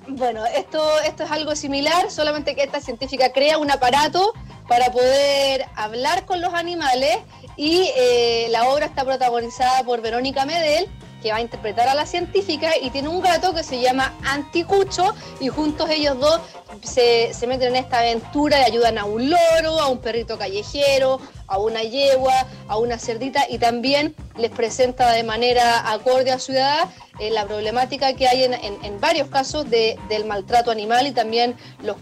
[0.09, 4.33] Bueno, esto, esto es algo similar, solamente que esta científica crea un aparato
[4.69, 7.19] para poder hablar con los animales
[7.57, 10.89] y eh, la obra está protagonizada por Verónica Medel
[11.23, 15.15] que va a interpretar a la científica y tiene un gato que se llama Anticucho
[15.41, 16.41] y juntos ellos dos
[16.83, 21.21] se, se, meten en esta aventura y ayudan a un loro, a un perrito callejero,
[21.47, 26.53] a una yegua, a una cerdita y también les presenta de manera acorde a su
[26.53, 31.13] edad eh, la problemática que hay en, en, varios casos de, del maltrato animal y
[31.13, 31.97] también los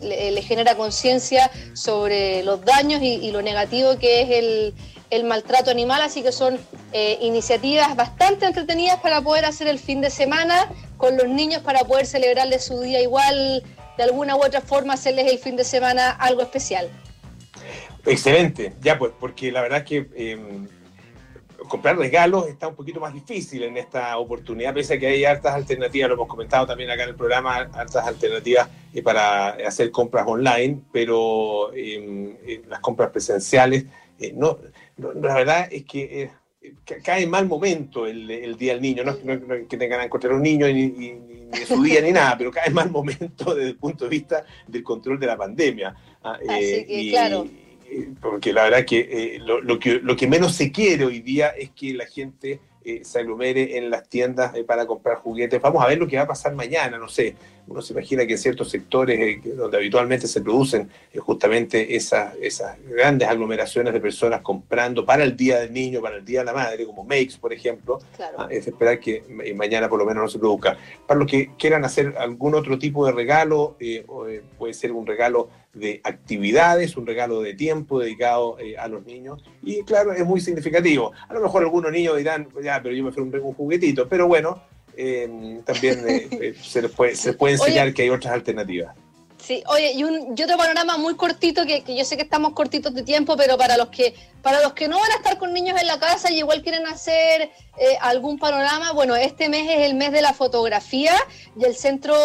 [0.00, 4.74] le, genera conciencia sobre los daños y lo negativo que es el
[5.10, 6.58] el maltrato animal, así que son
[6.92, 11.80] eh, iniciativas bastante entretenidas para poder hacer el fin de semana con los niños, para
[11.80, 13.62] poder celebrarles su día igual,
[13.96, 16.88] de alguna u otra forma hacerles el fin de semana algo especial.
[18.04, 20.68] Excelente, ya pues, porque la verdad es que em,
[21.68, 25.54] comprar regalos está un poquito más difícil en esta oportunidad, pese a que hay hartas
[25.54, 30.24] alternativas, lo hemos comentado también acá en el programa, hartas alternativas eh, para hacer compras
[30.26, 33.86] online, pero em, eh, las compras presenciales
[34.34, 34.58] no
[34.96, 39.04] la verdad es que eh, cae en mal momento el, Día del Niño.
[39.04, 41.18] No, es que tengan que encontrar un niño ni, ni,
[41.66, 44.82] su día ni nada, pero cae en mal momento desde el punto de vista del
[44.82, 45.94] control de la pandemia.
[46.22, 47.46] Ah, Así que, claro
[48.20, 51.94] porque la verdad que, lo, que lo que menos se quiere hoy día es que
[51.94, 55.60] la gente eh, se aglomere en las tiendas eh, para comprar juguetes.
[55.60, 57.34] Vamos a ver lo que va a pasar mañana, no sé.
[57.68, 62.76] Uno se imagina que en ciertos sectores eh, donde habitualmente se producen justamente esas, esas
[62.84, 66.52] grandes aglomeraciones de personas comprando para el Día del Niño, para el Día de la
[66.52, 67.98] Madre, como Makes, por ejemplo,
[68.38, 69.22] ah, es esperar que
[69.54, 70.76] mañana por lo menos no se produzca.
[71.06, 73.76] Para los que quieran hacer algún otro tipo de regalo,
[74.58, 79.44] puede ser un regalo de actividades, un regalo de tiempo dedicado eh, a los niños.
[79.62, 81.12] Y claro, es muy significativo.
[81.28, 84.26] A lo mejor algunos niños dirán, ya, pero yo me fui un, un juguetito, pero
[84.26, 84.62] bueno,
[84.96, 88.94] eh, también eh, se, les puede, se puede enseñar que hay otras alternativas.
[89.46, 93.04] Sí, oye, y, un, otro panorama muy cortito, que, yo sé que estamos cortitos de
[93.04, 95.86] tiempo, pero para los que para los que no van a estar con niños en
[95.86, 100.10] la casa y igual quieren hacer eh, algún panorama, bueno, este mes es el mes
[100.10, 101.14] de la fotografía
[101.56, 102.16] y el Centro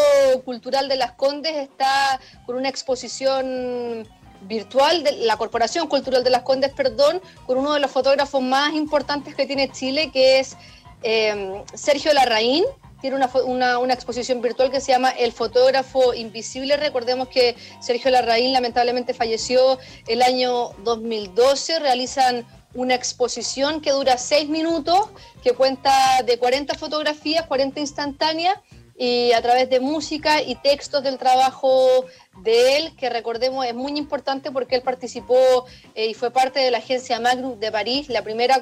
[0.45, 4.07] Cultural de las Condes está con una exposición
[4.47, 8.73] virtual de la Corporación Cultural de las Condes, perdón, con uno de los fotógrafos más
[8.73, 10.57] importantes que tiene Chile, que es
[11.03, 12.65] eh, Sergio Larraín
[13.01, 16.77] tiene una, una, exposición virtual que se llama El fotógrafo invisible.
[16.77, 21.79] Recordemos que Sergio Larraín lamentablemente falleció el año 2012.
[21.79, 25.09] Realizan una exposición que dura seis minutos,
[25.43, 28.59] que cuenta de 40 fotografías, 40 instantáneas,
[28.97, 32.05] y a través de música y textos del trabajo
[32.37, 35.65] de él, que recordemos es muy importante porque él participó
[35.95, 38.59] eh, y fue parte de la agencia Magnum de París, la primera,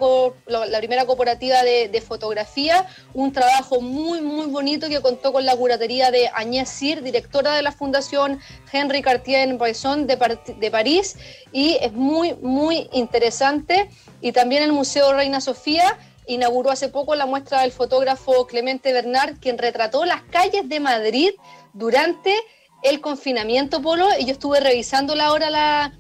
[0.47, 6.11] la primera cooperativa de, fotografía, un trabajo muy, muy bonito que contó con la curatería
[6.11, 8.39] de Agnès Sir, directora de la Fundación
[8.71, 11.17] Henri Cartier-Bresson de, de París,
[11.51, 13.89] y es muy, muy interesante.
[14.21, 19.39] Y también el Museo Reina Sofía, inauguró hace poco la muestra del fotógrafo Clemente Bernard,
[19.39, 21.31] quien retrató las calles de Madrid
[21.73, 22.35] durante
[22.83, 25.93] el confinamiento, Polo, y yo estuve revisando la hora la,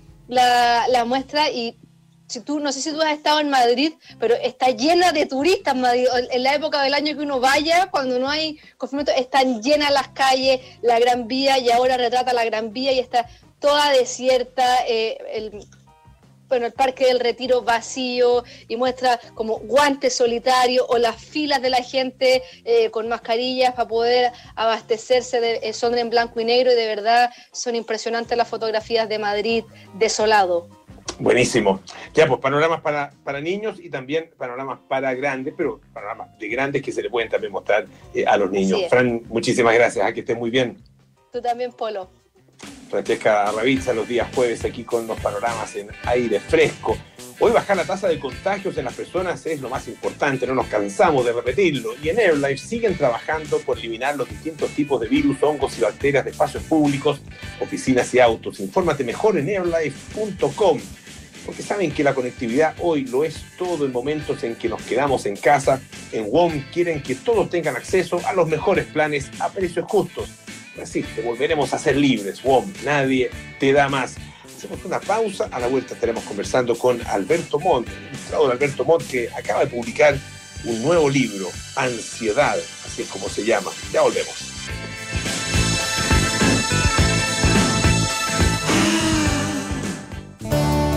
[0.87, 1.77] la, muestra y
[2.27, 5.75] si tú, no sé si tú has estado en Madrid, pero está llena de turistas.
[5.75, 10.09] En la época del año que uno vaya, cuando no hay confinamiento, están llenas las
[10.09, 13.27] calles, la Gran Vía, y ahora retrata la Gran Vía y está
[13.59, 14.85] toda desierta.
[14.87, 15.65] Eh, el,
[16.49, 21.69] bueno, el Parque del Retiro vacío y muestra como guantes solitarios o las filas de
[21.69, 26.71] la gente eh, con mascarillas para poder abastecerse, de, eh, son en blanco y negro
[26.71, 30.67] y de verdad son impresionantes las fotografías de Madrid desolado.
[31.19, 31.81] Buenísimo.
[32.13, 36.81] Ya, pues panoramas para, para niños y también panoramas para grandes, pero panoramas de grandes
[36.81, 38.81] que se le pueden también mostrar eh, a los niños.
[38.89, 40.77] Fran, muchísimas gracias, a que estés muy bien.
[41.31, 42.09] Tú también, Polo.
[42.89, 46.97] Francesca Ravizza los días jueves aquí con los panoramas en aire fresco.
[47.39, 50.67] Hoy bajar la tasa de contagios en las personas es lo más importante, no nos
[50.67, 51.91] cansamos de repetirlo.
[52.03, 56.25] Y en AirLife siguen trabajando por eliminar los distintos tipos de virus, hongos y bacterias
[56.25, 57.21] de espacios públicos,
[57.61, 58.59] oficinas y autos.
[58.59, 60.79] Infórmate mejor en airlife.com,
[61.45, 65.25] porque saben que la conectividad hoy lo es todo en momentos en que nos quedamos
[65.25, 65.79] en casa.
[66.11, 70.27] En WOM quieren que todos tengan acceso a los mejores planes a precios justos
[70.79, 74.15] resiste, volveremos a ser libres, WOM, nadie te da más.
[74.57, 79.07] Hacemos una pausa, a la vuelta estaremos conversando con Alberto Montt, el ilustrador Alberto Montt,
[79.07, 80.17] que acaba de publicar
[80.65, 83.71] un nuevo libro, Ansiedad, así es como se llama.
[83.93, 84.35] Ya volvemos.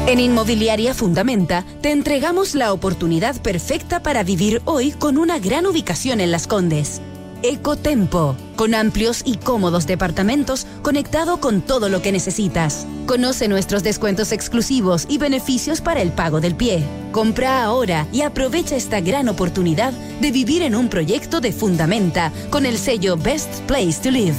[0.08, 6.20] En Inmobiliaria Fundamenta te entregamos la oportunidad perfecta para vivir hoy con una gran ubicación
[6.20, 7.00] en Las Condes
[7.42, 12.86] Ecotempo, con amplios y cómodos departamentos conectado con todo lo que necesitas.
[13.06, 16.84] Conoce nuestros descuentos exclusivos y beneficios para el pago del pie.
[17.10, 22.64] Compra ahora y aprovecha esta gran oportunidad de vivir en un proyecto de Fundamenta con
[22.64, 24.36] el sello Best Place to Live.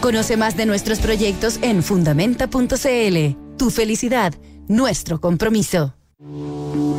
[0.00, 3.56] Conoce más de nuestros proyectos en fundamenta.cl.
[3.58, 4.34] Tu felicidad,
[4.68, 5.94] nuestro compromiso.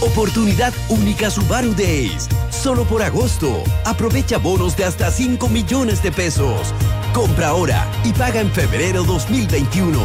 [0.00, 2.28] Oportunidad única Subaru Days.
[2.50, 3.64] Solo por agosto.
[3.84, 6.72] Aprovecha bonos de hasta 5 millones de pesos.
[7.12, 9.98] Compra ahora y paga en febrero 2021.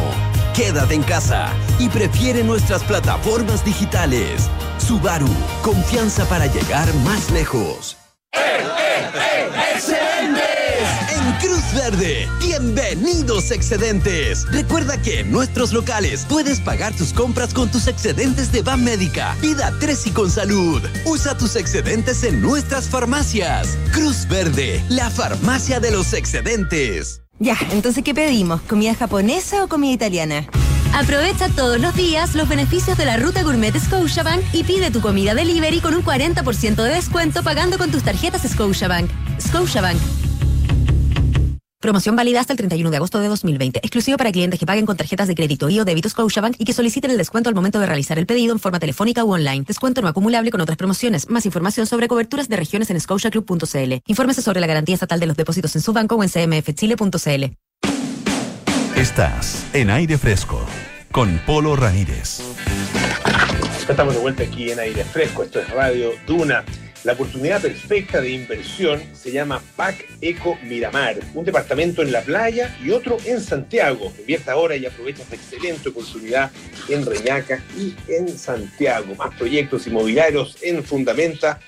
[0.52, 4.48] Quédate en casa y prefiere nuestras plataformas digitales.
[4.78, 5.30] Subaru,
[5.62, 7.96] confianza para llegar más lejos.
[8.32, 8.64] En
[9.52, 10.63] Cruz
[11.74, 14.46] Verde, bienvenidos excedentes.
[14.52, 19.36] Recuerda que en nuestros locales puedes pagar tus compras con tus excedentes de Ban Médica,
[19.42, 20.80] Vida 3 y con salud.
[21.04, 23.76] Usa tus excedentes en nuestras farmacias.
[23.92, 27.22] Cruz Verde, la farmacia de los excedentes.
[27.40, 28.60] Ya, entonces, ¿qué pedimos?
[28.62, 30.46] ¿Comida japonesa o comida italiana?
[30.92, 35.34] Aprovecha todos los días los beneficios de la ruta Gourmet Scotiabank y pide tu comida
[35.34, 39.10] delivery con un 40% de descuento pagando con tus tarjetas Scotiabank.
[39.40, 40.23] Scotiabank.
[41.84, 43.80] Promoción válida hasta el 31 de agosto de 2020.
[43.80, 46.72] Exclusivo para clientes que paguen con tarjetas de crédito y o débito Scotiabank y que
[46.72, 49.64] soliciten el descuento al momento de realizar el pedido en forma telefónica u online.
[49.66, 51.28] Descuento no acumulable con otras promociones.
[51.28, 53.92] Más información sobre coberturas de regiones en scotiaclub.cl.
[54.06, 57.44] Infórmese sobre la garantía estatal de los depósitos en su banco o en cmfchile.cl.
[58.96, 60.64] Estás en aire fresco
[61.12, 62.40] con Polo Ramírez.
[63.86, 65.42] Estamos de vuelta aquí en aire fresco.
[65.42, 66.64] Esto es Radio Duna.
[67.04, 72.74] La oportunidad perfecta de inversión se llama PAC Eco Miramar, un departamento en la playa
[72.82, 74.10] y otro en Santiago.
[74.18, 76.50] Invierta ahora y aprovecha esta excelente oportunidad
[76.88, 79.14] en Reñaca y en Santiago.
[79.16, 81.58] Más proyectos inmobiliarios en fundamenta.cl.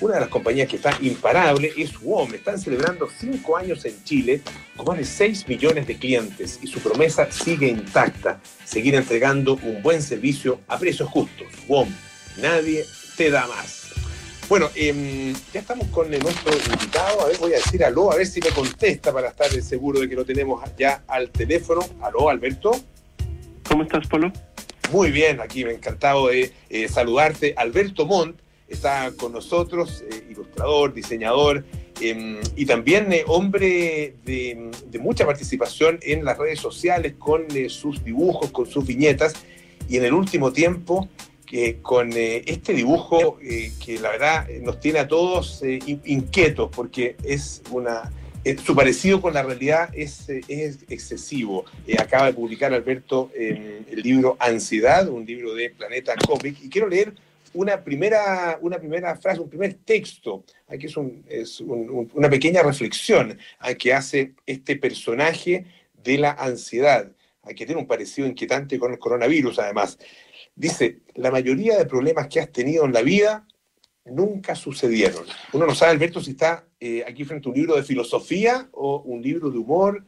[0.00, 2.34] Una de las compañías que está imparable es WOM.
[2.34, 4.42] Están celebrando cinco años en Chile
[4.76, 9.80] con más de 6 millones de clientes y su promesa sigue intacta, seguir entregando un
[9.80, 11.46] buen servicio a precios justos.
[11.68, 11.88] WOM,
[12.42, 12.84] nadie
[13.16, 13.84] te da más.
[14.48, 17.22] Bueno, em, ya estamos con nuestro invitado.
[17.22, 20.08] A ver, voy a decir aló, a ver si me contesta para estar seguro de
[20.08, 21.80] que lo tenemos ya al teléfono.
[22.02, 22.72] Aló, Alberto.
[23.66, 24.30] ¿Cómo estás, Polo?
[24.92, 27.54] Muy bien, aquí me encantado de eh, saludarte.
[27.56, 31.64] Alberto Montt está con nosotros, eh, ilustrador, diseñador
[32.00, 38.04] em, y también eh, hombre de, de, mucha participación en las redes sociales con sus
[38.04, 39.34] dibujos, con sus viñetas.
[39.88, 41.08] Y en el último tiempo
[41.82, 47.16] con eh, este dibujo eh, que la verdad nos tiene a todos eh, inquietos porque
[47.22, 48.10] es una
[48.62, 51.64] su parecido con la realidad es, es excesivo.
[51.98, 57.14] acaba de publicar Alberto el libro Ansiedad, un libro de Planeta Comic, y quiero leer
[57.54, 60.94] una primera, una primera frase, un primer texto, aquí es,
[61.26, 63.38] es una pequeña reflexión
[63.78, 65.64] que hace este personaje
[66.02, 67.10] de la ansiedad,
[67.56, 69.98] que tiene un parecido inquietante con el coronavirus además.
[70.56, 73.46] Dice, la mayoría de problemas que has tenido en la vida
[74.04, 75.24] nunca sucedieron.
[75.52, 79.00] Uno no sabe, Alberto, si está eh, aquí frente a un libro de filosofía o
[79.00, 80.04] un libro de humor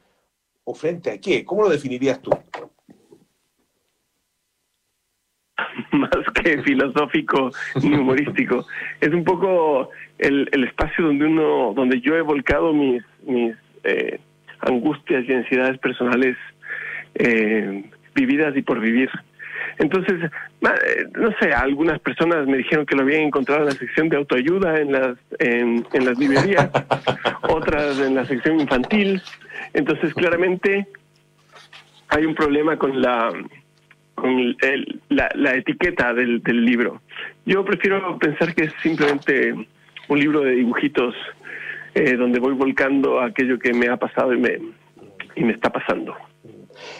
[0.64, 1.44] o frente a qué.
[1.44, 2.30] ¿Cómo lo definirías tú?
[5.92, 7.50] Más que filosófico
[7.82, 8.66] ni humorístico.
[9.00, 14.20] es un poco el, espacio donde uno, donde yo he volcado mis, mis eh,
[14.60, 16.36] angustias y ansiedades personales
[17.14, 19.10] eh, vividas y por vivir.
[19.78, 20.30] Entonces,
[20.62, 24.16] eh, no sé, algunas personas me dijeron que lo habían encontrado en la sección de
[24.16, 26.70] autoayuda en las en, las librerías,
[27.42, 29.20] otras en la sección infantil.
[29.74, 30.86] Entonces, claramente
[32.08, 33.32] hay un problema con la
[34.14, 34.56] con
[35.10, 37.02] la, etiqueta del, del libro.
[37.44, 39.54] Yo prefiero pensar que es simplemente
[40.08, 41.14] un libro de dibujitos
[41.94, 44.58] eh, donde voy volcando aquello que me ha pasado y me,
[45.34, 46.14] y me está pasando.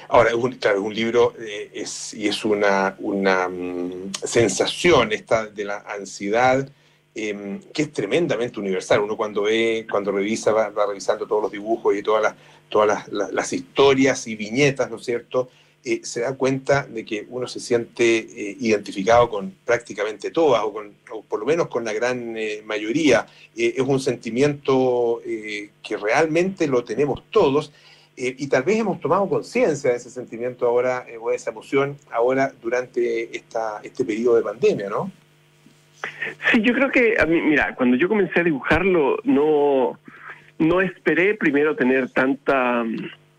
[0.09, 5.65] Ahora, un, claro, un libro eh, es, y es una, una mm, sensación esta de
[5.65, 6.69] la ansiedad
[7.15, 9.01] em, que es tremendamente universal.
[9.01, 12.35] Uno cuando ve, cuando revisa, va, revisando todos los dibujos y todas las,
[12.69, 15.49] todas las, historias y viñetas, ¿no es cierto?
[15.85, 20.73] Eh, se da cuenta de que uno se siente eh, identificado con prácticamente todas, o,
[20.73, 23.27] con, o por lo menos con la gran mayoría.
[23.55, 27.73] es un sentimiento que realmente lo tenemos todos
[28.17, 31.51] eh, y tal vez hemos tomado conciencia de ese sentimiento ahora, eh, o de esa
[31.51, 35.11] emoción ahora durante esta, este periodo de pandemia, ¿no?
[36.51, 39.99] Sí, yo creo que, a mí, mira, cuando yo comencé a dibujarlo, no,
[40.59, 42.85] no esperé primero tener tanta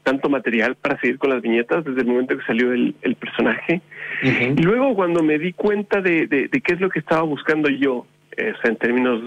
[0.03, 3.81] tanto material para seguir con las viñetas desde el momento que salió el, personaje.
[4.23, 8.05] Y luego cuando me di cuenta de, de, qué es lo que estaba buscando yo,
[8.37, 9.21] eh, en términos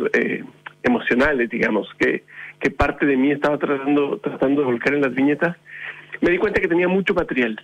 [0.82, 2.22] emocionales, digamos, que
[2.61, 5.57] que parte de mí estaba tratando, tratando de volcar en las viñetas,
[6.21, 7.61] me di cuenta que tenía mucho material.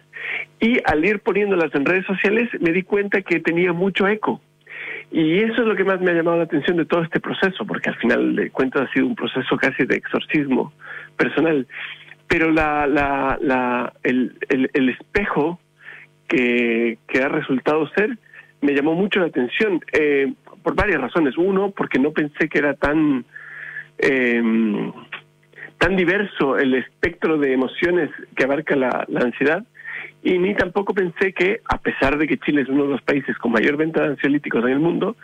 [0.61, 4.41] Y al ir poniéndolas en redes sociales, me di cuenta que tenía mucho eco.
[5.13, 7.65] Y eso es lo que más me ha llamado la atención de todo este proceso,
[7.67, 10.73] porque al final de cuentas ha sido un proceso casi de exorcismo
[11.17, 11.67] personal.
[12.27, 15.61] Pero la, el, el, espejo
[16.27, 18.19] que, que, ha resultado ser
[18.63, 20.33] me llamó mucho la atención, eh,
[20.63, 21.37] por varias razones.
[21.37, 23.25] Uno, porque no pensé que era tan
[23.99, 24.43] eh,
[25.79, 29.65] tan diverso el espectro de emociones que abarca la, ansiedad.
[30.23, 33.37] y ni tampoco pensé que, a pesar de que Chile es uno de los países
[33.39, 35.17] con mayor venta de ansiolíticos en el mundo,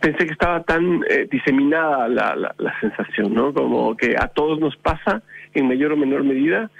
[0.00, 3.54] pensé que estaba tan eh, diseminada la, la, sensación, ¿no?
[3.54, 5.22] Como que a todos nos pasa
[5.54, 6.70] en mayor o menor medida.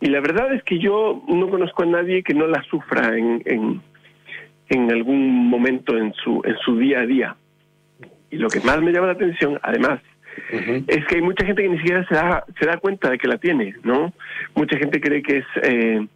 [0.00, 3.42] Y la verdad es que yo no conozco a nadie que no la sufra en,
[3.44, 3.82] en,
[4.70, 7.36] en algún momento en su, en su día a día.
[8.30, 10.00] Y lo que más me llama la atención, además,
[10.86, 13.28] es que hay mucha gente que ni siquiera se da, se da cuenta de que
[13.28, 14.12] la tiene, ¿no?
[14.54, 16.06] Mucha gente cree que es eh,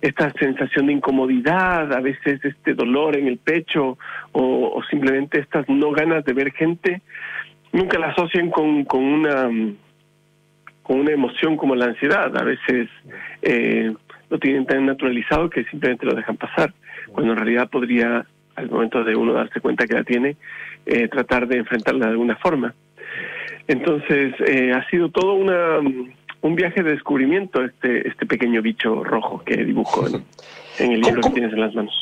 [0.00, 3.98] esta sensación de incomodidad, a veces este dolor en el pecho
[4.32, 7.02] o, simplemente estas no ganas de ver gente,
[7.72, 9.50] nunca la asocian con, una
[10.82, 12.36] con una emoción como la ansiedad.
[12.36, 12.88] A veces
[13.42, 13.92] eh,
[14.28, 16.72] lo tienen tan naturalizado que simplemente lo dejan pasar,
[17.12, 18.26] cuando en realidad podría,
[18.56, 20.36] al momento de uno darse cuenta que la tiene,
[20.86, 22.74] eh, tratar de enfrentarla de alguna forma.
[23.68, 29.42] Entonces, eh, ha sido todo una, un viaje de descubrimiento este, este pequeño bicho rojo
[29.44, 31.94] que dibujo en, el libro que tienes en las manos.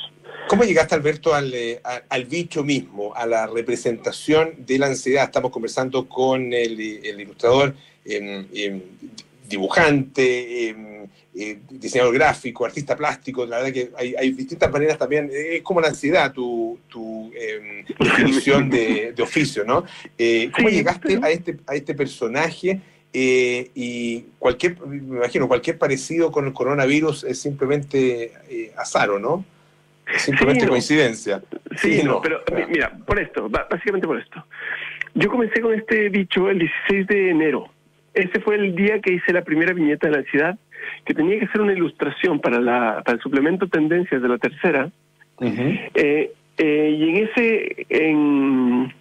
[0.48, 5.24] ¿Cómo llegaste, Alberto, al, eh, al, bicho mismo, a la representación de la ansiedad?
[5.24, 8.80] Estamos conversando con el, ilustrador, em,
[9.48, 10.89] dibujante, em,
[11.34, 13.46] eh, diseñador gráfico, artista plástico.
[13.46, 15.30] La verdad que hay, distintas maneras también.
[15.32, 17.32] Es como la ansiedad, tu, tu
[17.98, 19.84] definición de, oficio, ¿no?
[20.18, 22.80] Eh, ¿Cómo llegaste a este, a este personaje?
[23.12, 28.32] y cualquier, me imagino, cualquier parecido con el coronavirus es simplemente
[28.76, 29.44] azar, ¿o no?
[30.16, 31.42] Simplemente coincidencia.
[31.76, 34.44] Sí, no, pero mira, por esto, básicamente por esto.
[35.14, 37.68] Yo comencé con este dicho el 16 de enero.
[38.14, 40.58] Ese fue el día que hice la primera viñeta de la ansiedad,
[41.04, 44.90] que tenía que ser una ilustración para, la, para el suplemento Tendencias de la tercera.
[45.40, 48.92] Eh, eh, y en ese, en,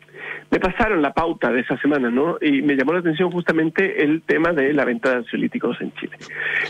[0.51, 2.37] me pasaron la pauta de esa semana, ¿no?
[2.41, 6.17] Y me llamó la atención justamente el tema de la venta de ansiolíticos en Chile.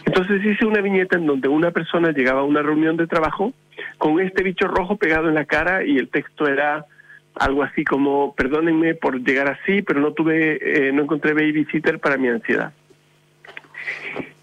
[0.06, 3.54] Entonces hice una viñeta en donde una persona llegaba a una reunión de trabajo
[3.98, 6.86] con este bicho rojo pegado en la cara y el texto era
[7.36, 12.18] algo así como, perdónenme por llegar así, pero no tuve, eh, no encontré babysitter para
[12.18, 12.74] mi ansiedad.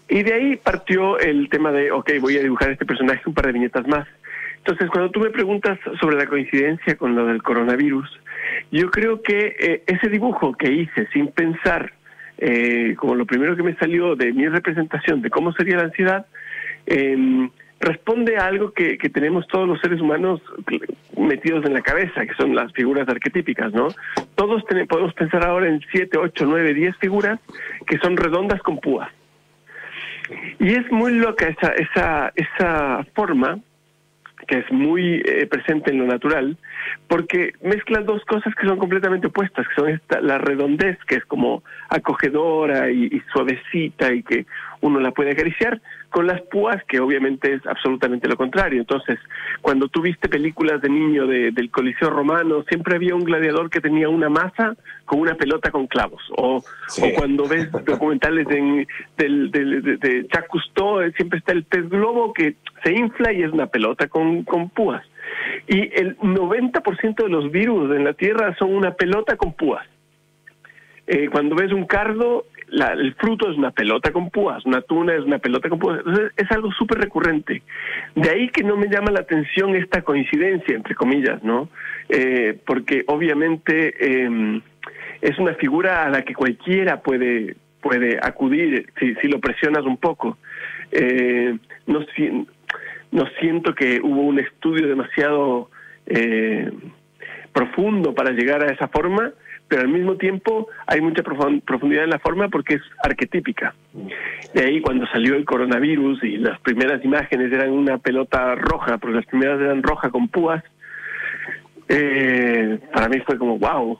[0.09, 3.47] Y de ahí partió el tema de, ok, voy a dibujar este personaje un par
[3.47, 4.07] de viñetas más.
[4.57, 8.09] Entonces, cuando tú me preguntas sobre la coincidencia con lo del coronavirus,
[8.71, 11.93] yo creo que eh, ese dibujo que hice sin pensar,
[12.37, 16.25] eh, como lo primero que me salió de mi representación de cómo sería la ansiedad,
[16.85, 17.49] em,
[17.79, 20.41] responde a algo que, tenemos todos los seres humanos
[21.17, 23.87] metidos en la cabeza, que son las figuras arquetípicas, ¿no?
[24.35, 27.39] Todos podemos pensar ahora en siete, ocho, nueve, diez figuras
[27.85, 29.09] que son redondas con púas.
[30.59, 33.59] Y es muy loca esa, esa, esa forma
[34.47, 36.57] que es muy eh, presente en lo natural,
[37.07, 41.25] porque mezcla dos cosas que son completamente opuestas, que son esta, la redondez, que es
[41.25, 44.45] como acogedora y, suavecita y que
[44.81, 48.79] uno la puede acariciar, con las púas, que obviamente es absolutamente lo contrario.
[48.79, 49.19] Entonces,
[49.61, 54.09] cuando tú viste películas de niño del Coliseo Romano, siempre había un gladiador que tenía
[54.09, 54.75] una masa
[55.05, 56.21] con una pelota con clavos.
[56.37, 61.89] O, o cuando ves documentales de, del, de, de Jacques Cousteau, siempre está el pez
[61.89, 65.03] globo que se infla y es una pelota con, con púas.
[65.67, 69.85] Y el 90% de los virus en la Tierra son una pelota con púas.
[71.07, 75.23] Eh, cuando ves un cardo, el fruto es una pelota con púas, una tuna es
[75.23, 75.99] una pelota con púas.
[75.99, 77.61] Entonces es algo súper recurrente.
[78.15, 81.69] De ahí que no me llama la atención esta coincidencia, entre comillas, ¿no?
[82.09, 84.61] Eh, porque obviamente em,
[85.21, 89.97] es una figura a la que cualquiera puede, puede acudir si, si lo presionas un
[89.97, 90.37] poco.
[90.91, 91.99] Eh, no,
[93.17, 95.71] no siento que hubo un estudio demasiado
[96.05, 96.71] eh,
[97.51, 99.31] profundo para llegar a esa forma,
[99.67, 103.73] pero al mismo tiempo hay mucha profundidad en la forma porque es arquetípica.
[104.53, 109.15] De ahí cuando salió el coronavirus y las primeras imágenes eran una pelota roja, porque
[109.15, 110.63] las primeras eran roja con púas,
[111.89, 113.99] eh, para mí fue como, wow,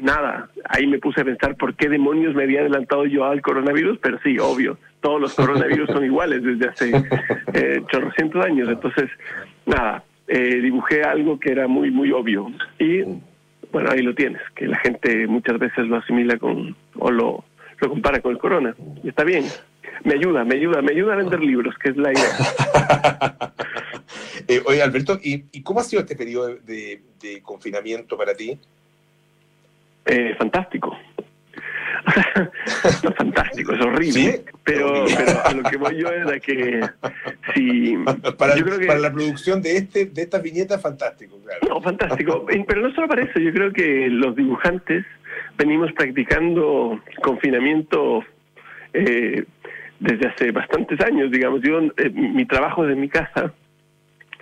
[0.00, 3.98] nada, ahí me puse a pensar por qué demonios me había adelantado yo al coronavirus,
[4.00, 6.90] pero sí, obvio, todos los coronavirus son iguales desde hace
[7.52, 9.10] eh, chorrocientos años, entonces,
[9.66, 12.50] nada, eh, dibujé algo que era muy, muy obvio.
[12.78, 13.02] Y
[13.70, 17.44] bueno, ahí lo tienes, que la gente muchas veces lo asimila con, o lo,
[17.80, 19.44] lo compara con el corona, y está bien.
[20.04, 23.52] Me ayuda, me ayuda, me ayuda a vender libros, que es la idea.
[24.48, 28.58] eh, oye, Alberto, ¿y, ¿y, cómo ha sido este periodo de, de confinamiento para ti?
[30.06, 30.96] Eh, fantástico.
[33.02, 34.44] No, fantástico, es horrible.
[34.64, 36.80] Pero, pero, a lo que voy yo era que
[37.54, 37.96] si
[38.38, 41.60] para, yo creo que, para la producción de este de esta viñeta fantástico, claro.
[41.68, 42.46] No, fantástico.
[42.68, 45.04] Pero no solo para eso, yo creo que los dibujantes
[45.56, 48.24] venimos practicando confinamiento
[48.92, 49.44] eh,
[50.00, 51.60] desde hace bastantes años, digamos.
[51.62, 53.52] Yo eh, mi trabajo de mi casa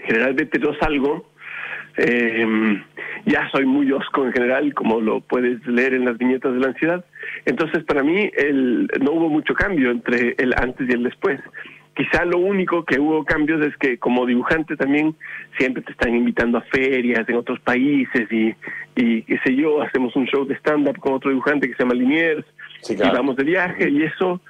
[0.05, 1.32] generalmente no salgo.
[1.97, 2.83] Eh,
[3.27, 6.69] ya soy muy osco en general, como lo puedes leer en las viñetas de la
[6.69, 7.05] ansiedad.
[7.45, 11.41] Entonces, para mí el, no hubo mucho cambio entre el antes y el después.
[11.95, 15.15] Quizá lo único que hubo cambios es que como dibujante también
[15.59, 18.55] siempre te están invitando a ferias en otros países y,
[18.97, 21.95] y qué sé yo, hacemos un show de stand-up con otro dibujante que se llama
[21.95, 22.47] Liniers
[22.89, 24.41] y vamos de viaje y eso,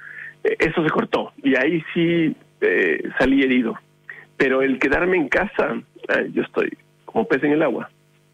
[0.41, 3.77] eso se cortó y ahí sí eh, salí herido.
[4.37, 5.81] Pero el quedarme en casa,
[6.15, 6.71] eh, yo estoy
[7.13, 7.89] como pez en el agua.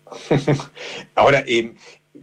[1.15, 1.73] Ahora, eh,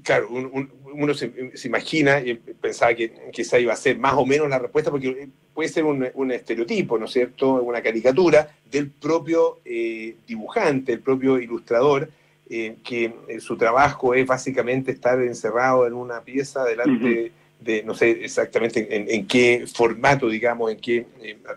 [0.02, 1.30] claro, uno se,
[1.64, 5.68] imagina, y pensaba que quizá iba a ser más o menos la respuesta, porque puede
[5.68, 12.10] ser un, estereotipo, ¿no es cierto?, una caricatura del propio eh, dibujante, el propio ilustrador,
[12.48, 18.10] eh, que su trabajo es básicamente estar encerrado en una pieza delante de, no sé
[18.22, 21.06] exactamente en, qué formato, digamos, en qué,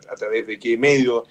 [0.09, 1.25] a, través de qué medio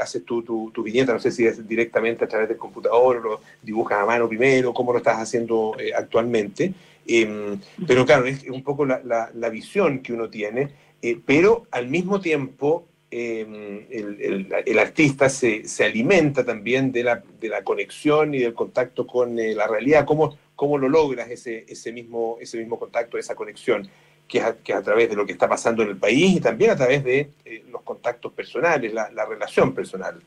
[0.00, 3.20] haces tú tu, tu, viñeta, no sé si es directamente a través del computador, o
[3.20, 6.72] lo dibujas a mano primero, cómo lo estás haciendo actualmente.
[7.06, 10.70] Em, pero claro, es un poco la, visión que uno tiene,
[11.02, 17.62] eh, pero al mismo tiempo em, el, artista se, alimenta también de la, de la,
[17.62, 20.04] conexión y del contacto con eh, la realidad.
[20.04, 23.88] ¿Cómo, ¿Cómo lo logras ese, ese, mismo, ese mismo contacto, esa conexión?
[24.28, 26.40] Que es, a, que a través de lo que está pasando en el país y
[26.40, 30.20] también a través de eh, los contactos personales, la, la relación personal.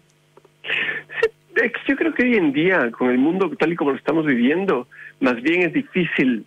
[1.88, 4.88] Yo creo que hoy en día, con el mundo tal y como lo estamos viviendo,
[5.19, 6.45] más bien es difícil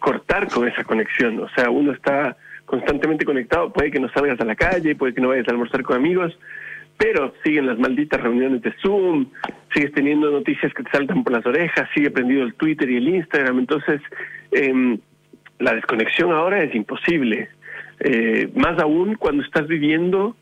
[0.00, 1.38] cortar con esa conexión.
[1.40, 2.36] O sea, uno está
[2.66, 5.82] constantemente conectado, puede que no salgas a la calle, puede que no vayas a almorzar
[5.82, 6.36] con amigos,
[6.96, 9.26] pero siguen las malditas reuniones de Zoom,
[9.74, 13.08] sigues teniendo noticias que te saltan por las orejas, sigue prendido el Twitter y el
[13.08, 14.00] Instagram, entonces
[14.52, 14.98] em,
[15.58, 17.48] la desconexión ahora es imposible.
[18.00, 20.36] Eh, más aún cuando estás viviendo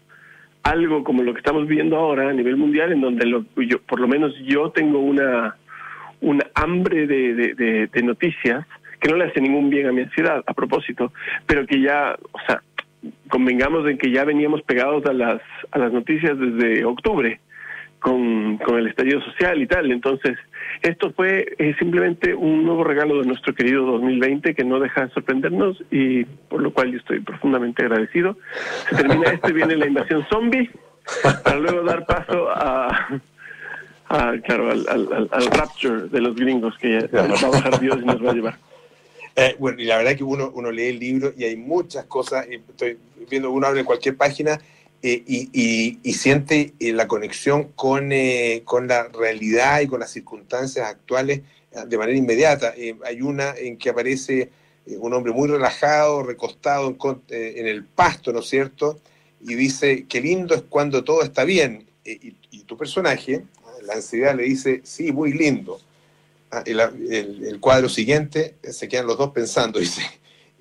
[0.62, 4.00] algo como lo que estamos viviendo ahora a nivel mundial, en donde lo, yo, por
[4.00, 5.56] lo menos yo tengo una,
[6.20, 8.66] una hambre de noticias
[9.00, 11.12] que no le hace ningún bien a mi ansiedad, a propósito,
[11.46, 12.62] pero que ya, o sea,
[13.28, 15.40] convengamos en que ya veníamos pegados a las,
[15.70, 17.40] a las noticias desde octubre
[18.00, 19.90] con, con el estallido social y tal.
[19.92, 20.36] Entonces,
[20.82, 25.12] esto fue eh, simplemente un nuevo regalo de nuestro querido 2020 que no deja de
[25.12, 28.36] sorprendernos y por lo cual yo estoy profundamente agradecido.
[28.88, 30.70] Se termina esto y viene la invasión zombie
[31.44, 33.18] para luego dar paso a,
[34.44, 38.24] claro, al, al, al, rapture de los gringos que va a bajar Dios y nos
[38.24, 38.69] va a llevar.
[39.36, 42.46] Eh, bueno, y la verdad que uno, uno lee el libro y hay muchas cosas,
[42.48, 44.60] estoy viendo, uno abre cualquier página
[45.02, 48.10] eh, y, y, siente eh, la conexión con,
[48.64, 51.42] con la realidad y con las circunstancias actuales
[51.86, 52.74] de manera inmediata.
[53.04, 54.50] hay una en que aparece
[54.86, 56.96] un hombre muy relajado, recostado
[57.28, 59.00] en, el pasto, ¿no es cierto?
[59.40, 61.86] Y dice, qué lindo es cuando todo está bien.
[62.04, 63.44] y tu personaje,
[63.84, 65.80] la ansiedad, le dice, sí, muy lindo
[66.52, 70.02] Ah, el, cuadro siguiente, se quedan los dos pensando, dice,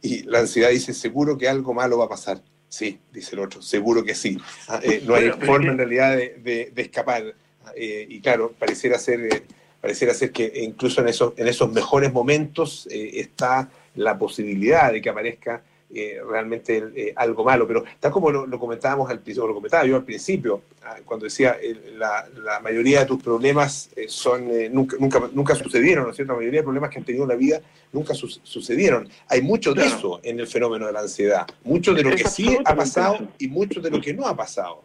[0.02, 2.42] y la ansiedad dice, seguro que algo malo va a pasar.
[2.68, 4.38] Sí, dice el otro, seguro que sí.
[4.68, 7.34] Ah, eh, no hay forma en realidad de, escapar.
[7.66, 9.44] Ah, eh, y claro, pareciera ser, eh,
[9.82, 15.10] pareciera ser que incluso en esos, en esos mejores momentos está la posibilidad de que
[15.10, 17.68] aparezca eh, realmente eh, algo malo.
[17.68, 21.58] Pero tal como lo, comentábamos al principio, lo comentaba yo al principio, ah, cuando decía
[21.98, 26.34] la, la, mayoría de tus problemas eh, son nunca, nunca, nunca sucedieron, ¿no es cierto?
[26.34, 27.62] La mayoría de problemas que han tenido en la vida
[27.92, 29.10] nunca sucedieron.
[29.30, 32.56] Hay mucho de eso en el fenómeno de la ansiedad, mucho de lo que sí
[32.66, 34.84] ha pasado y mucho de lo que no ha pasado.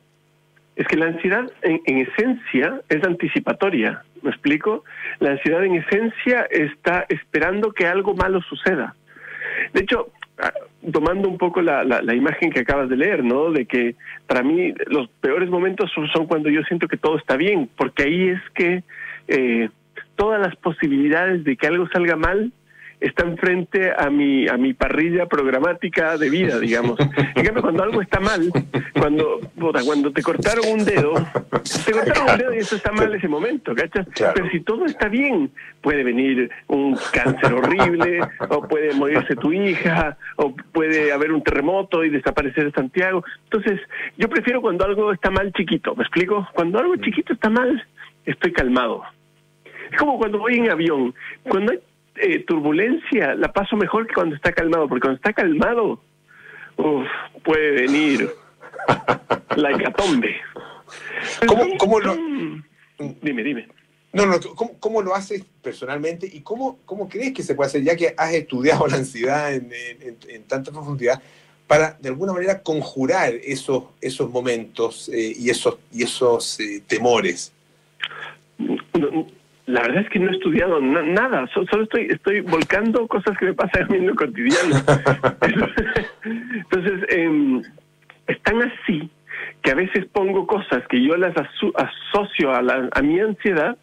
[0.77, 4.85] Es que la ansiedad en, en, esencia es anticipatoria, ¿me explico?
[5.21, 8.97] La ansiedad en esencia está esperando que algo malo suceda.
[9.73, 10.11] De hecho,
[10.93, 13.51] tomando un poco la, la, imagen que acabas de leer, ¿no?
[13.51, 13.95] De que
[14.27, 18.29] para mí los peores momentos son, cuando yo siento que todo está bien, porque ahí
[18.29, 18.83] es que
[19.29, 19.69] eh,
[20.17, 22.53] todas las posibilidades de que algo salga mal
[23.05, 26.99] están frente a mi a mi parrilla programática de vida, digamos.
[27.01, 28.51] En cambio, cuando algo está mal,
[28.99, 29.41] cuando
[29.85, 31.15] cuando te cortaron un dedo,
[31.85, 34.07] te cortaron un dedo y eso está mal ese momento, ¿cachas?
[34.35, 35.51] Pero si todo está bien,
[35.81, 42.05] puede venir un cáncer horrible, o puede morirse tu hija, o puede haber un terremoto
[42.05, 43.25] y desaparecer Santiago.
[43.45, 43.81] Entonces,
[44.17, 46.49] yo prefiero cuando algo está mal chiquito, ¿me explico?
[46.55, 47.85] Cuando algo chiquito está mal,
[48.25, 49.03] estoy calmado.
[49.91, 51.15] Es como cuando voy en avión.
[51.45, 51.79] Cuando hay
[52.17, 56.01] eh, turbulencia la paso mejor que cuando está calmado, porque cuando está calmado,
[57.45, 58.31] puede venir
[59.57, 60.37] la hecatombe.
[61.79, 62.17] ¿Cómo, lo...
[63.23, 63.69] Dime, dime.
[64.13, 64.39] No, no,
[64.79, 68.33] ¿cómo, lo haces personalmente y cómo, cómo crees que se puede hacer, ya que has
[68.33, 71.21] estudiado la ansiedad en, tanta profundidad,
[71.67, 77.53] para de alguna manera conjurar esos, esos momentos eh, y esos, y esos eh, temores?
[79.67, 83.55] La verdad es que no he estudiado nada, solo estoy estoy volcando cosas que me
[83.55, 84.77] pasan a mí en lo cotidiano.
[86.55, 87.63] Entonces, eh,
[88.27, 89.11] están así
[89.63, 93.79] que a veces pongo cosas que yo las asocio a, la, a mi ansiedad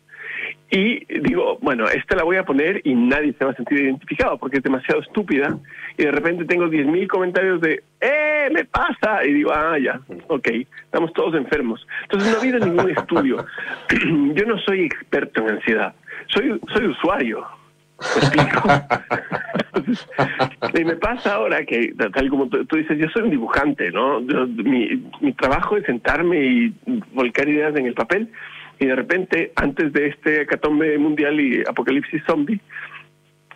[0.73, 4.37] y digo, bueno, esta la voy a poner y nadie se va a sentir identificado
[4.37, 5.57] porque es demasiado estúpida.
[5.97, 9.25] Y de repente tengo 10.000 comentarios de, ¡eh, me pasa!
[9.25, 9.99] Y digo, ah, ya,
[10.29, 10.47] ok,
[10.85, 11.85] estamos todos enfermos.
[12.03, 13.45] Entonces no ha habido ningún estudio.
[14.33, 15.93] Yo no soy experto en ansiedad,
[16.27, 17.45] soy, soy usuario.
[18.15, 18.69] ¿Me explico?
[20.79, 24.19] y me pasa ahora que, tal como tú, dices, yo soy un dibujante, ¿no?
[24.21, 26.73] mi, mi trabajo es sentarme y
[27.13, 28.31] volcar ideas en el papel
[28.81, 32.59] y de repente, antes de este hecatombe mundial y apocalipsis zombie,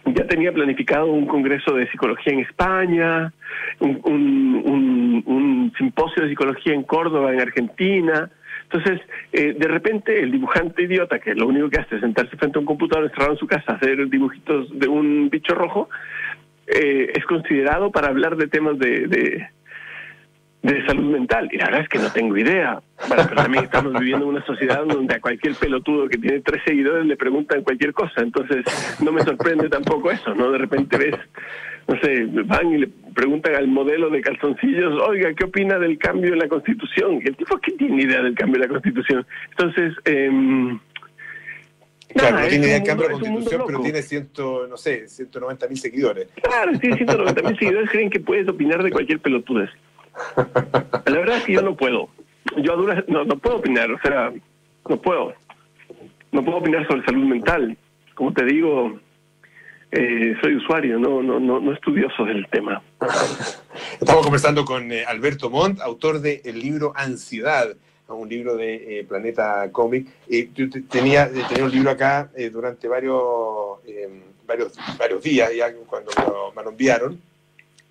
[0.05, 3.34] ya tenía planificado un congreso de psicología en España,
[3.80, 8.30] un, un, simposio de psicología en Córdoba, en Argentina.
[8.65, 9.01] Entonces,
[9.34, 12.61] eh, de repente, el dibujante idiota, que lo único que hace es sentarse frente a
[12.61, 15.89] un computador encerrado en su casa, hacer dibujitos de un bicho rojo,
[16.67, 19.49] eh, es considerado para hablar de temas de, de
[20.86, 21.49] salud mental.
[21.51, 22.82] Y la verdad es que no tengo idea.
[23.07, 26.61] Bueno, pero también estamos viviendo en una sociedad donde a cualquier pelotudo que tiene tres
[26.66, 28.22] seguidores le preguntan cualquier cosa.
[28.22, 28.66] Entonces,
[29.01, 30.51] no me sorprende tampoco eso, ¿no?
[30.51, 31.16] De repente ves,
[31.88, 36.34] no sé, van y le preguntan al modelo de calzoncillos, oiga, ¿qué opina del cambio
[36.34, 37.22] en la Constitución?
[37.24, 39.26] Y el tipo, ¿qué tiene idea del cambio en la Constitución?
[39.51, 40.78] Entonces, eh,
[42.16, 45.68] Claro, no tiene idea del cambio de la constitución, pero tiene ciento, no sé, 190
[45.68, 46.28] mil seguidores.
[46.41, 49.70] Claro, tiene 190 mil seguidores, creen que puedes opinar de cualquier pelotudez.
[50.36, 52.09] La verdad es que yo no puedo.
[52.57, 54.32] Yo a no, no puedo opinar, o sea,
[54.88, 55.34] no puedo.
[56.32, 57.78] No puedo opinar sobre salud mental.
[58.13, 58.99] Como te digo,
[59.91, 62.82] eh, soy usuario, no, no, no, no estudioso del tema.
[63.99, 67.76] Estamos conversando con eh, Alberto Montt, autor del el libro Ansiedad,
[68.07, 70.07] un libro de eh, Planeta Comic.
[70.89, 73.80] tenía, tenía un libro acá durante varios,
[74.45, 76.11] varios, varios días, ya cuando
[76.55, 77.20] me lo enviaron.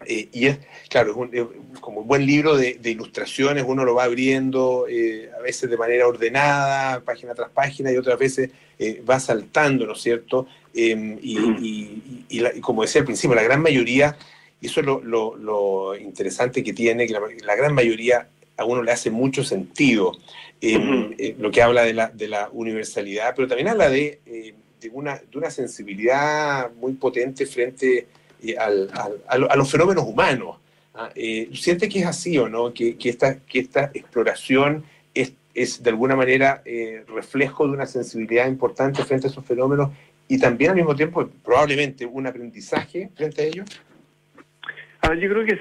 [0.06, 1.44] Eh, y es, claro, es
[1.80, 6.06] como un buen libro de, ilustraciones, uno lo va abriendo eh, a veces de manera
[6.06, 10.46] ordenada, página tras página, y otras veces eh, va saltando, ¿no es cierto?
[10.74, 14.16] Em, y, como decía al principio, la gran mayoría,
[14.60, 19.10] y eso es lo, interesante que tiene, que la, gran mayoría a uno le hace
[19.10, 20.12] mucho sentido,
[20.60, 24.20] em, lo que habla de la, de la universalidad, pero también habla de,
[24.80, 28.90] de, una, de una sensibilidad muy potente frente a al,
[29.26, 30.56] a los fenómenos humanos.
[30.94, 31.10] ¿ah?
[31.14, 32.72] Eh, ¿Siente que es así o no?
[32.72, 34.84] Que, esta, que esta exploración
[35.14, 39.90] es, es de alguna manera eh, reflejo de una sensibilidad importante frente a esos fenómenos
[40.28, 43.80] y también al mismo tiempo probablemente un aprendizaje frente a ellos?
[45.20, 45.58] yo creo que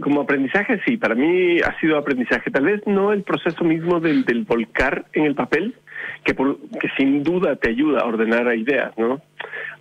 [0.00, 2.50] como aprendizaje sí, para mí ha sido aprendizaje.
[2.50, 5.74] Tal vez no el proceso mismo del, del volcar en el papel,
[6.24, 9.20] que, por, que sin duda te ayuda a ordenar ideas, ¿no?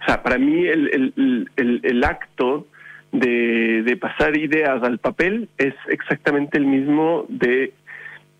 [0.02, 1.14] O sea, para mí el,
[1.56, 2.68] el, el, acto
[3.12, 7.74] de, de, pasar ideas al papel es exactamente el mismo de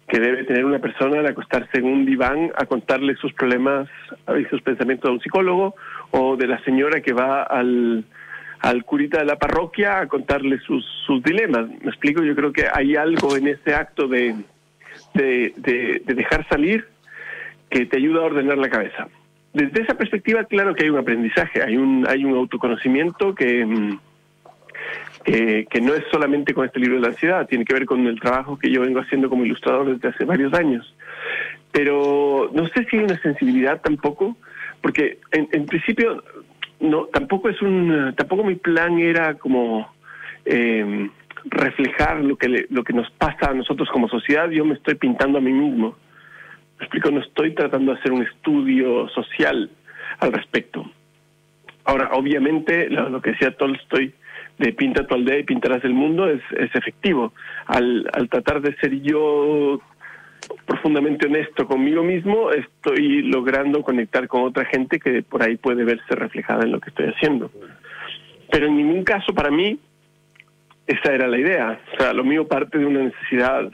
[0.08, 3.88] que debe tener una persona al acostarse en un diván a contarle sus problemas
[4.40, 5.76] y sus pensamientos a un psicólogo,
[6.12, 8.04] o de la señora que va al,
[8.60, 11.70] al curita de la parroquia a contarle sus, sus dilemas.
[11.82, 14.36] Me explico, yo creo que hay algo en ese acto de,
[15.14, 16.88] de, de dejar salir
[17.70, 19.08] que te ayuda a ordenar la cabeza.
[19.54, 24.00] Desde esa perspectiva, claro que hay un aprendizaje, hay un, hay un autoconocimiento que, mm,
[25.24, 28.06] que, que, no es solamente con este libro de la ansiedad, tiene que ver con
[28.06, 30.96] el trabajo que yo vengo haciendo como ilustrador desde hace varios años.
[31.72, 34.38] Pero no sé si hay una sensibilidad tampoco,
[34.82, 36.24] porque en, en principio
[36.80, 39.92] no tampoco es un tampoco mi plan era como
[40.46, 41.10] eh,
[41.46, 44.50] reflejar lo que lo que nos pasa a nosotros como sociedad.
[44.50, 45.96] Yo me estoy pintando a mí mismo
[46.80, 49.70] explico, no estoy tratando de hacer un estudio social
[50.20, 50.90] al respecto.
[51.86, 54.14] Ahora, obviamente, lo, que decía Tolstoy
[54.58, 57.34] de pinta tu aldea y pintarás el mundo es, es efectivo.
[57.66, 59.80] Al, al tratar de ser yo
[60.66, 66.16] profundamente honesto conmigo mismo, estoy logrando conectar con otra gente que por ahí puede verse
[66.16, 67.52] reflejada en lo que estoy haciendo.
[68.52, 69.80] Pero en ningún caso para mí
[70.88, 71.80] esa era la idea.
[71.94, 73.70] O sea, lo mío parte de una necesidad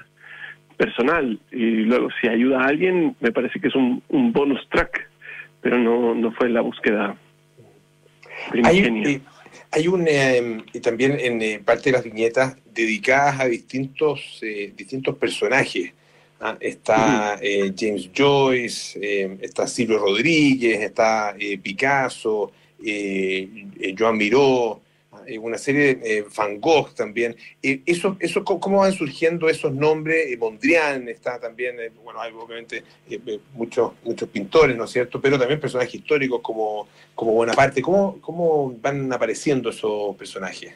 [0.78, 5.10] personal y luego si ayuda a alguien me parece que es un, un bonus track,
[5.62, 7.16] pero no, no fue la búsqueda
[8.52, 9.08] primigenia.
[9.08, 9.22] Hay,
[9.72, 14.72] hay un, eh, y también en eh, parte de las viñetas dedicadas a distintos, eh,
[14.76, 15.92] distintos personajes.
[16.40, 16.58] ¿ah?
[16.60, 17.38] Está
[17.78, 22.52] James Joyce, está Silvio Rodríguez, está Picasso,
[23.98, 24.82] Joan Miró,
[25.42, 27.36] una serie de eh, Van Gogh también.
[27.62, 30.38] eso, eso, ¿Cómo van surgiendo esos nombres?
[30.38, 32.84] Mondrian está también, bueno, hay obviamente
[33.54, 35.20] muchos, muchos pintores, ¿no es cierto?
[35.22, 37.82] Pero también personajes históricos como, como Bonaparte.
[37.82, 40.74] ¿Cómo, ¿Cómo van apareciendo esos personajes?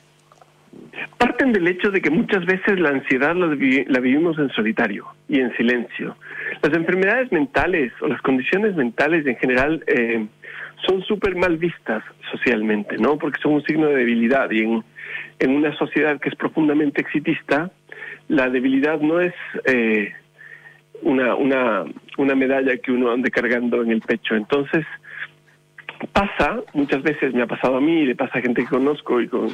[1.17, 5.55] Parten del hecho de que muchas veces la ansiedad la, vivimos en solitario y en
[5.57, 6.15] silencio.
[6.61, 10.25] Las enfermedades mentales o las condiciones mentales en general eh,
[10.87, 13.17] son súper mal vistas socialmente, ¿no?
[13.17, 14.83] Porque son un signo de debilidad y en,
[15.49, 17.71] una sociedad que es profundamente exitista,
[18.27, 19.33] la debilidad no es
[19.65, 20.13] eh,
[21.01, 21.85] una, una,
[22.17, 24.35] una medalla que uno ande cargando en el pecho.
[24.35, 24.85] Entonces,
[26.07, 29.21] pasa, muchas veces me ha pasado a mí y le pasa a gente que conozco
[29.21, 29.49] y con,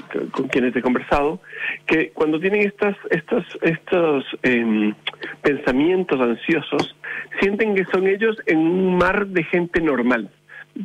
[0.51, 1.41] quienes he conversado,
[1.87, 4.93] que cuando tienen estas, estos, estos em,
[5.41, 6.95] pensamientos ansiosos,
[7.39, 10.29] sienten que son ellos en un mar de gente normal.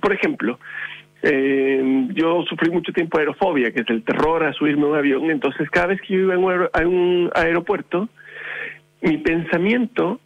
[0.01, 0.59] Por ejemplo,
[1.23, 5.31] em, yo sufrí mucho tiempo aerofobia, que es el terror a subirme a un avión,
[5.31, 8.09] entonces cada vez que yo iba a un aeropuerto,
[9.03, 10.21] mi pensamiento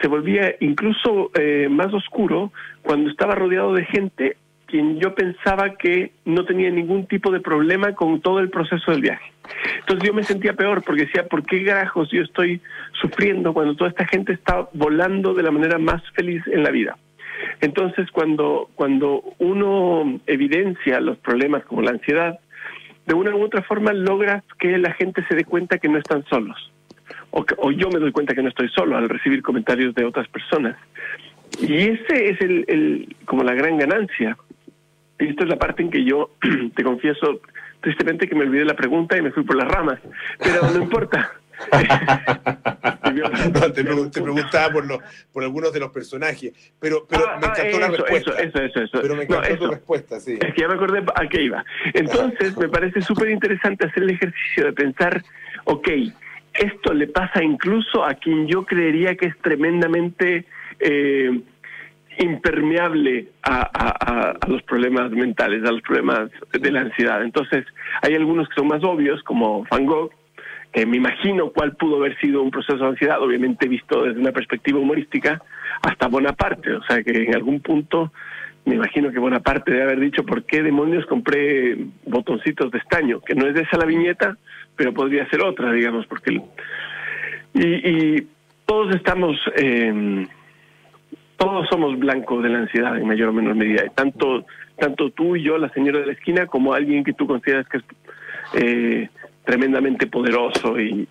[0.00, 4.36] se volvía incluso eh, más oscuro cuando estaba rodeado de gente
[4.72, 9.02] quien yo pensaba que no tenía ningún tipo de problema con todo el proceso del
[9.02, 9.30] viaje.
[9.80, 12.58] Entonces yo me sentía peor porque decía, ¿por qué garajos yo estoy
[12.98, 16.96] sufriendo cuando toda esta gente está volando de la manera más feliz en la vida?
[17.60, 22.38] Entonces cuando, cuando uno evidencia los problemas como la ansiedad,
[23.06, 26.24] de una u otra forma logras que la gente se dé cuenta que no están
[26.26, 26.72] solos.
[27.30, 30.76] O, yo me doy cuenta que no estoy solo al recibir comentarios de otras personas.
[31.60, 34.36] Y ese es el, el, como la gran ganancia,
[35.18, 36.30] y esta es la parte en que yo
[36.74, 37.40] te confieso
[37.80, 39.98] tristemente que me olvidé la pregunta y me fui por las ramas,
[40.38, 41.32] pero no importa.
[43.12, 43.84] no, te,
[44.22, 44.86] preguntaba por,
[45.32, 48.30] por algunos de los personajes, pero, pero ah, me ah, encantó la respuesta.
[48.38, 50.38] Eso, eso, eso, Pero me encantó tu respuesta, sí.
[50.40, 51.64] Es que ya me acordé a qué iba.
[51.94, 55.22] Entonces, me parece súper interesante hacer el ejercicio de pensar,
[55.64, 55.88] ok,
[56.54, 60.46] esto le pasa incluso a quien yo creería que es tremendamente...
[60.80, 61.42] Eh,
[62.18, 67.22] impermeable a, los problemas mentales, a los problemas de la ansiedad.
[67.22, 67.64] Entonces,
[68.02, 70.12] hay algunos que son más obvios, como Van Gogh,
[70.72, 74.32] que me imagino cuál pudo haber sido un proceso de ansiedad, obviamente visto desde una
[74.32, 75.42] perspectiva humorística,
[75.82, 76.72] hasta Bonaparte.
[76.72, 78.12] O sea, que en algún punto
[78.64, 83.20] me imagino que Bonaparte debe haber dicho, ¿por qué demonios compré botoncitos de estaño?
[83.20, 84.36] Que no es de esa la viñeta,
[84.76, 86.40] pero podría ser otra, digamos, porque...
[87.54, 88.26] Y, y
[88.64, 89.36] todos estamos...
[89.56, 90.26] Eh,
[91.36, 93.82] todos somos blancos de la ansiedad en mayor o menor medida.
[93.96, 94.46] Tanto,
[94.78, 97.78] tanto tú y yo, la señora de la esquina, como alguien que tú consideras que
[97.78, 97.84] es
[98.54, 99.08] eh,
[99.44, 101.08] tremendamente poderoso y,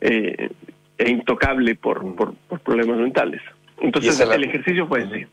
[0.00, 0.50] eh,
[0.98, 3.42] e intocable por, por, problemas mentales.
[3.80, 5.28] Entonces el ejercicio fue ese.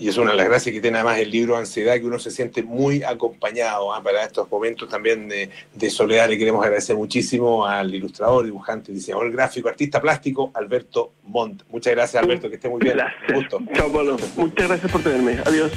[0.00, 2.30] Y es una de las gracias que tiene además el libro Ansiedad, que uno se
[2.30, 4.00] siente muy acompañado ¿ah?
[4.00, 6.28] para estos momentos también de, soledad.
[6.28, 11.62] Le queremos agradecer muchísimo al ilustrador, dibujante, diseñador gráfico, artista plástico, Alberto Montt.
[11.68, 12.96] Muchas gracias, Alberto, que esté muy bien.
[12.96, 13.32] Gracias.
[13.34, 13.60] gusto.
[13.74, 14.16] Chao, Pablo.
[14.36, 15.38] Muchas gracias por tenerme.
[15.44, 15.72] Adiós.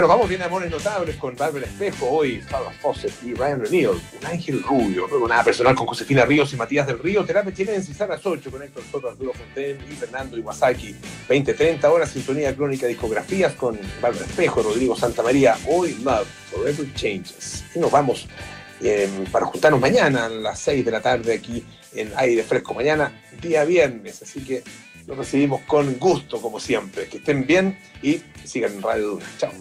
[0.00, 4.26] Nos vamos bien Amores Notables con Bárbara Espejo, hoy Fabio Fawcett y Ryan O'Neill, un
[4.26, 8.08] ángel rubio, luego nada personal con Josefina Ríos y Matías del Río, Terapia Chilensis a
[8.08, 10.96] las 8 con Héctor Soto, Arturo Fonten y Fernando Iwasaki,
[11.28, 17.64] 20-30 horas, sintonía crónica discografías con Bárbara Espejo, Rodrigo Santa María, hoy Love, Forever Changes.
[17.74, 18.26] Y nos vamos
[18.82, 21.64] eh, para juntarnos mañana a las 6 de la tarde aquí
[21.94, 24.64] en Aire Fresco, mañana día viernes, así que
[25.06, 27.06] lo recibimos con gusto, como siempre.
[27.08, 29.26] Que estén bien y sigan en Radio Duna.
[29.38, 29.52] Chao.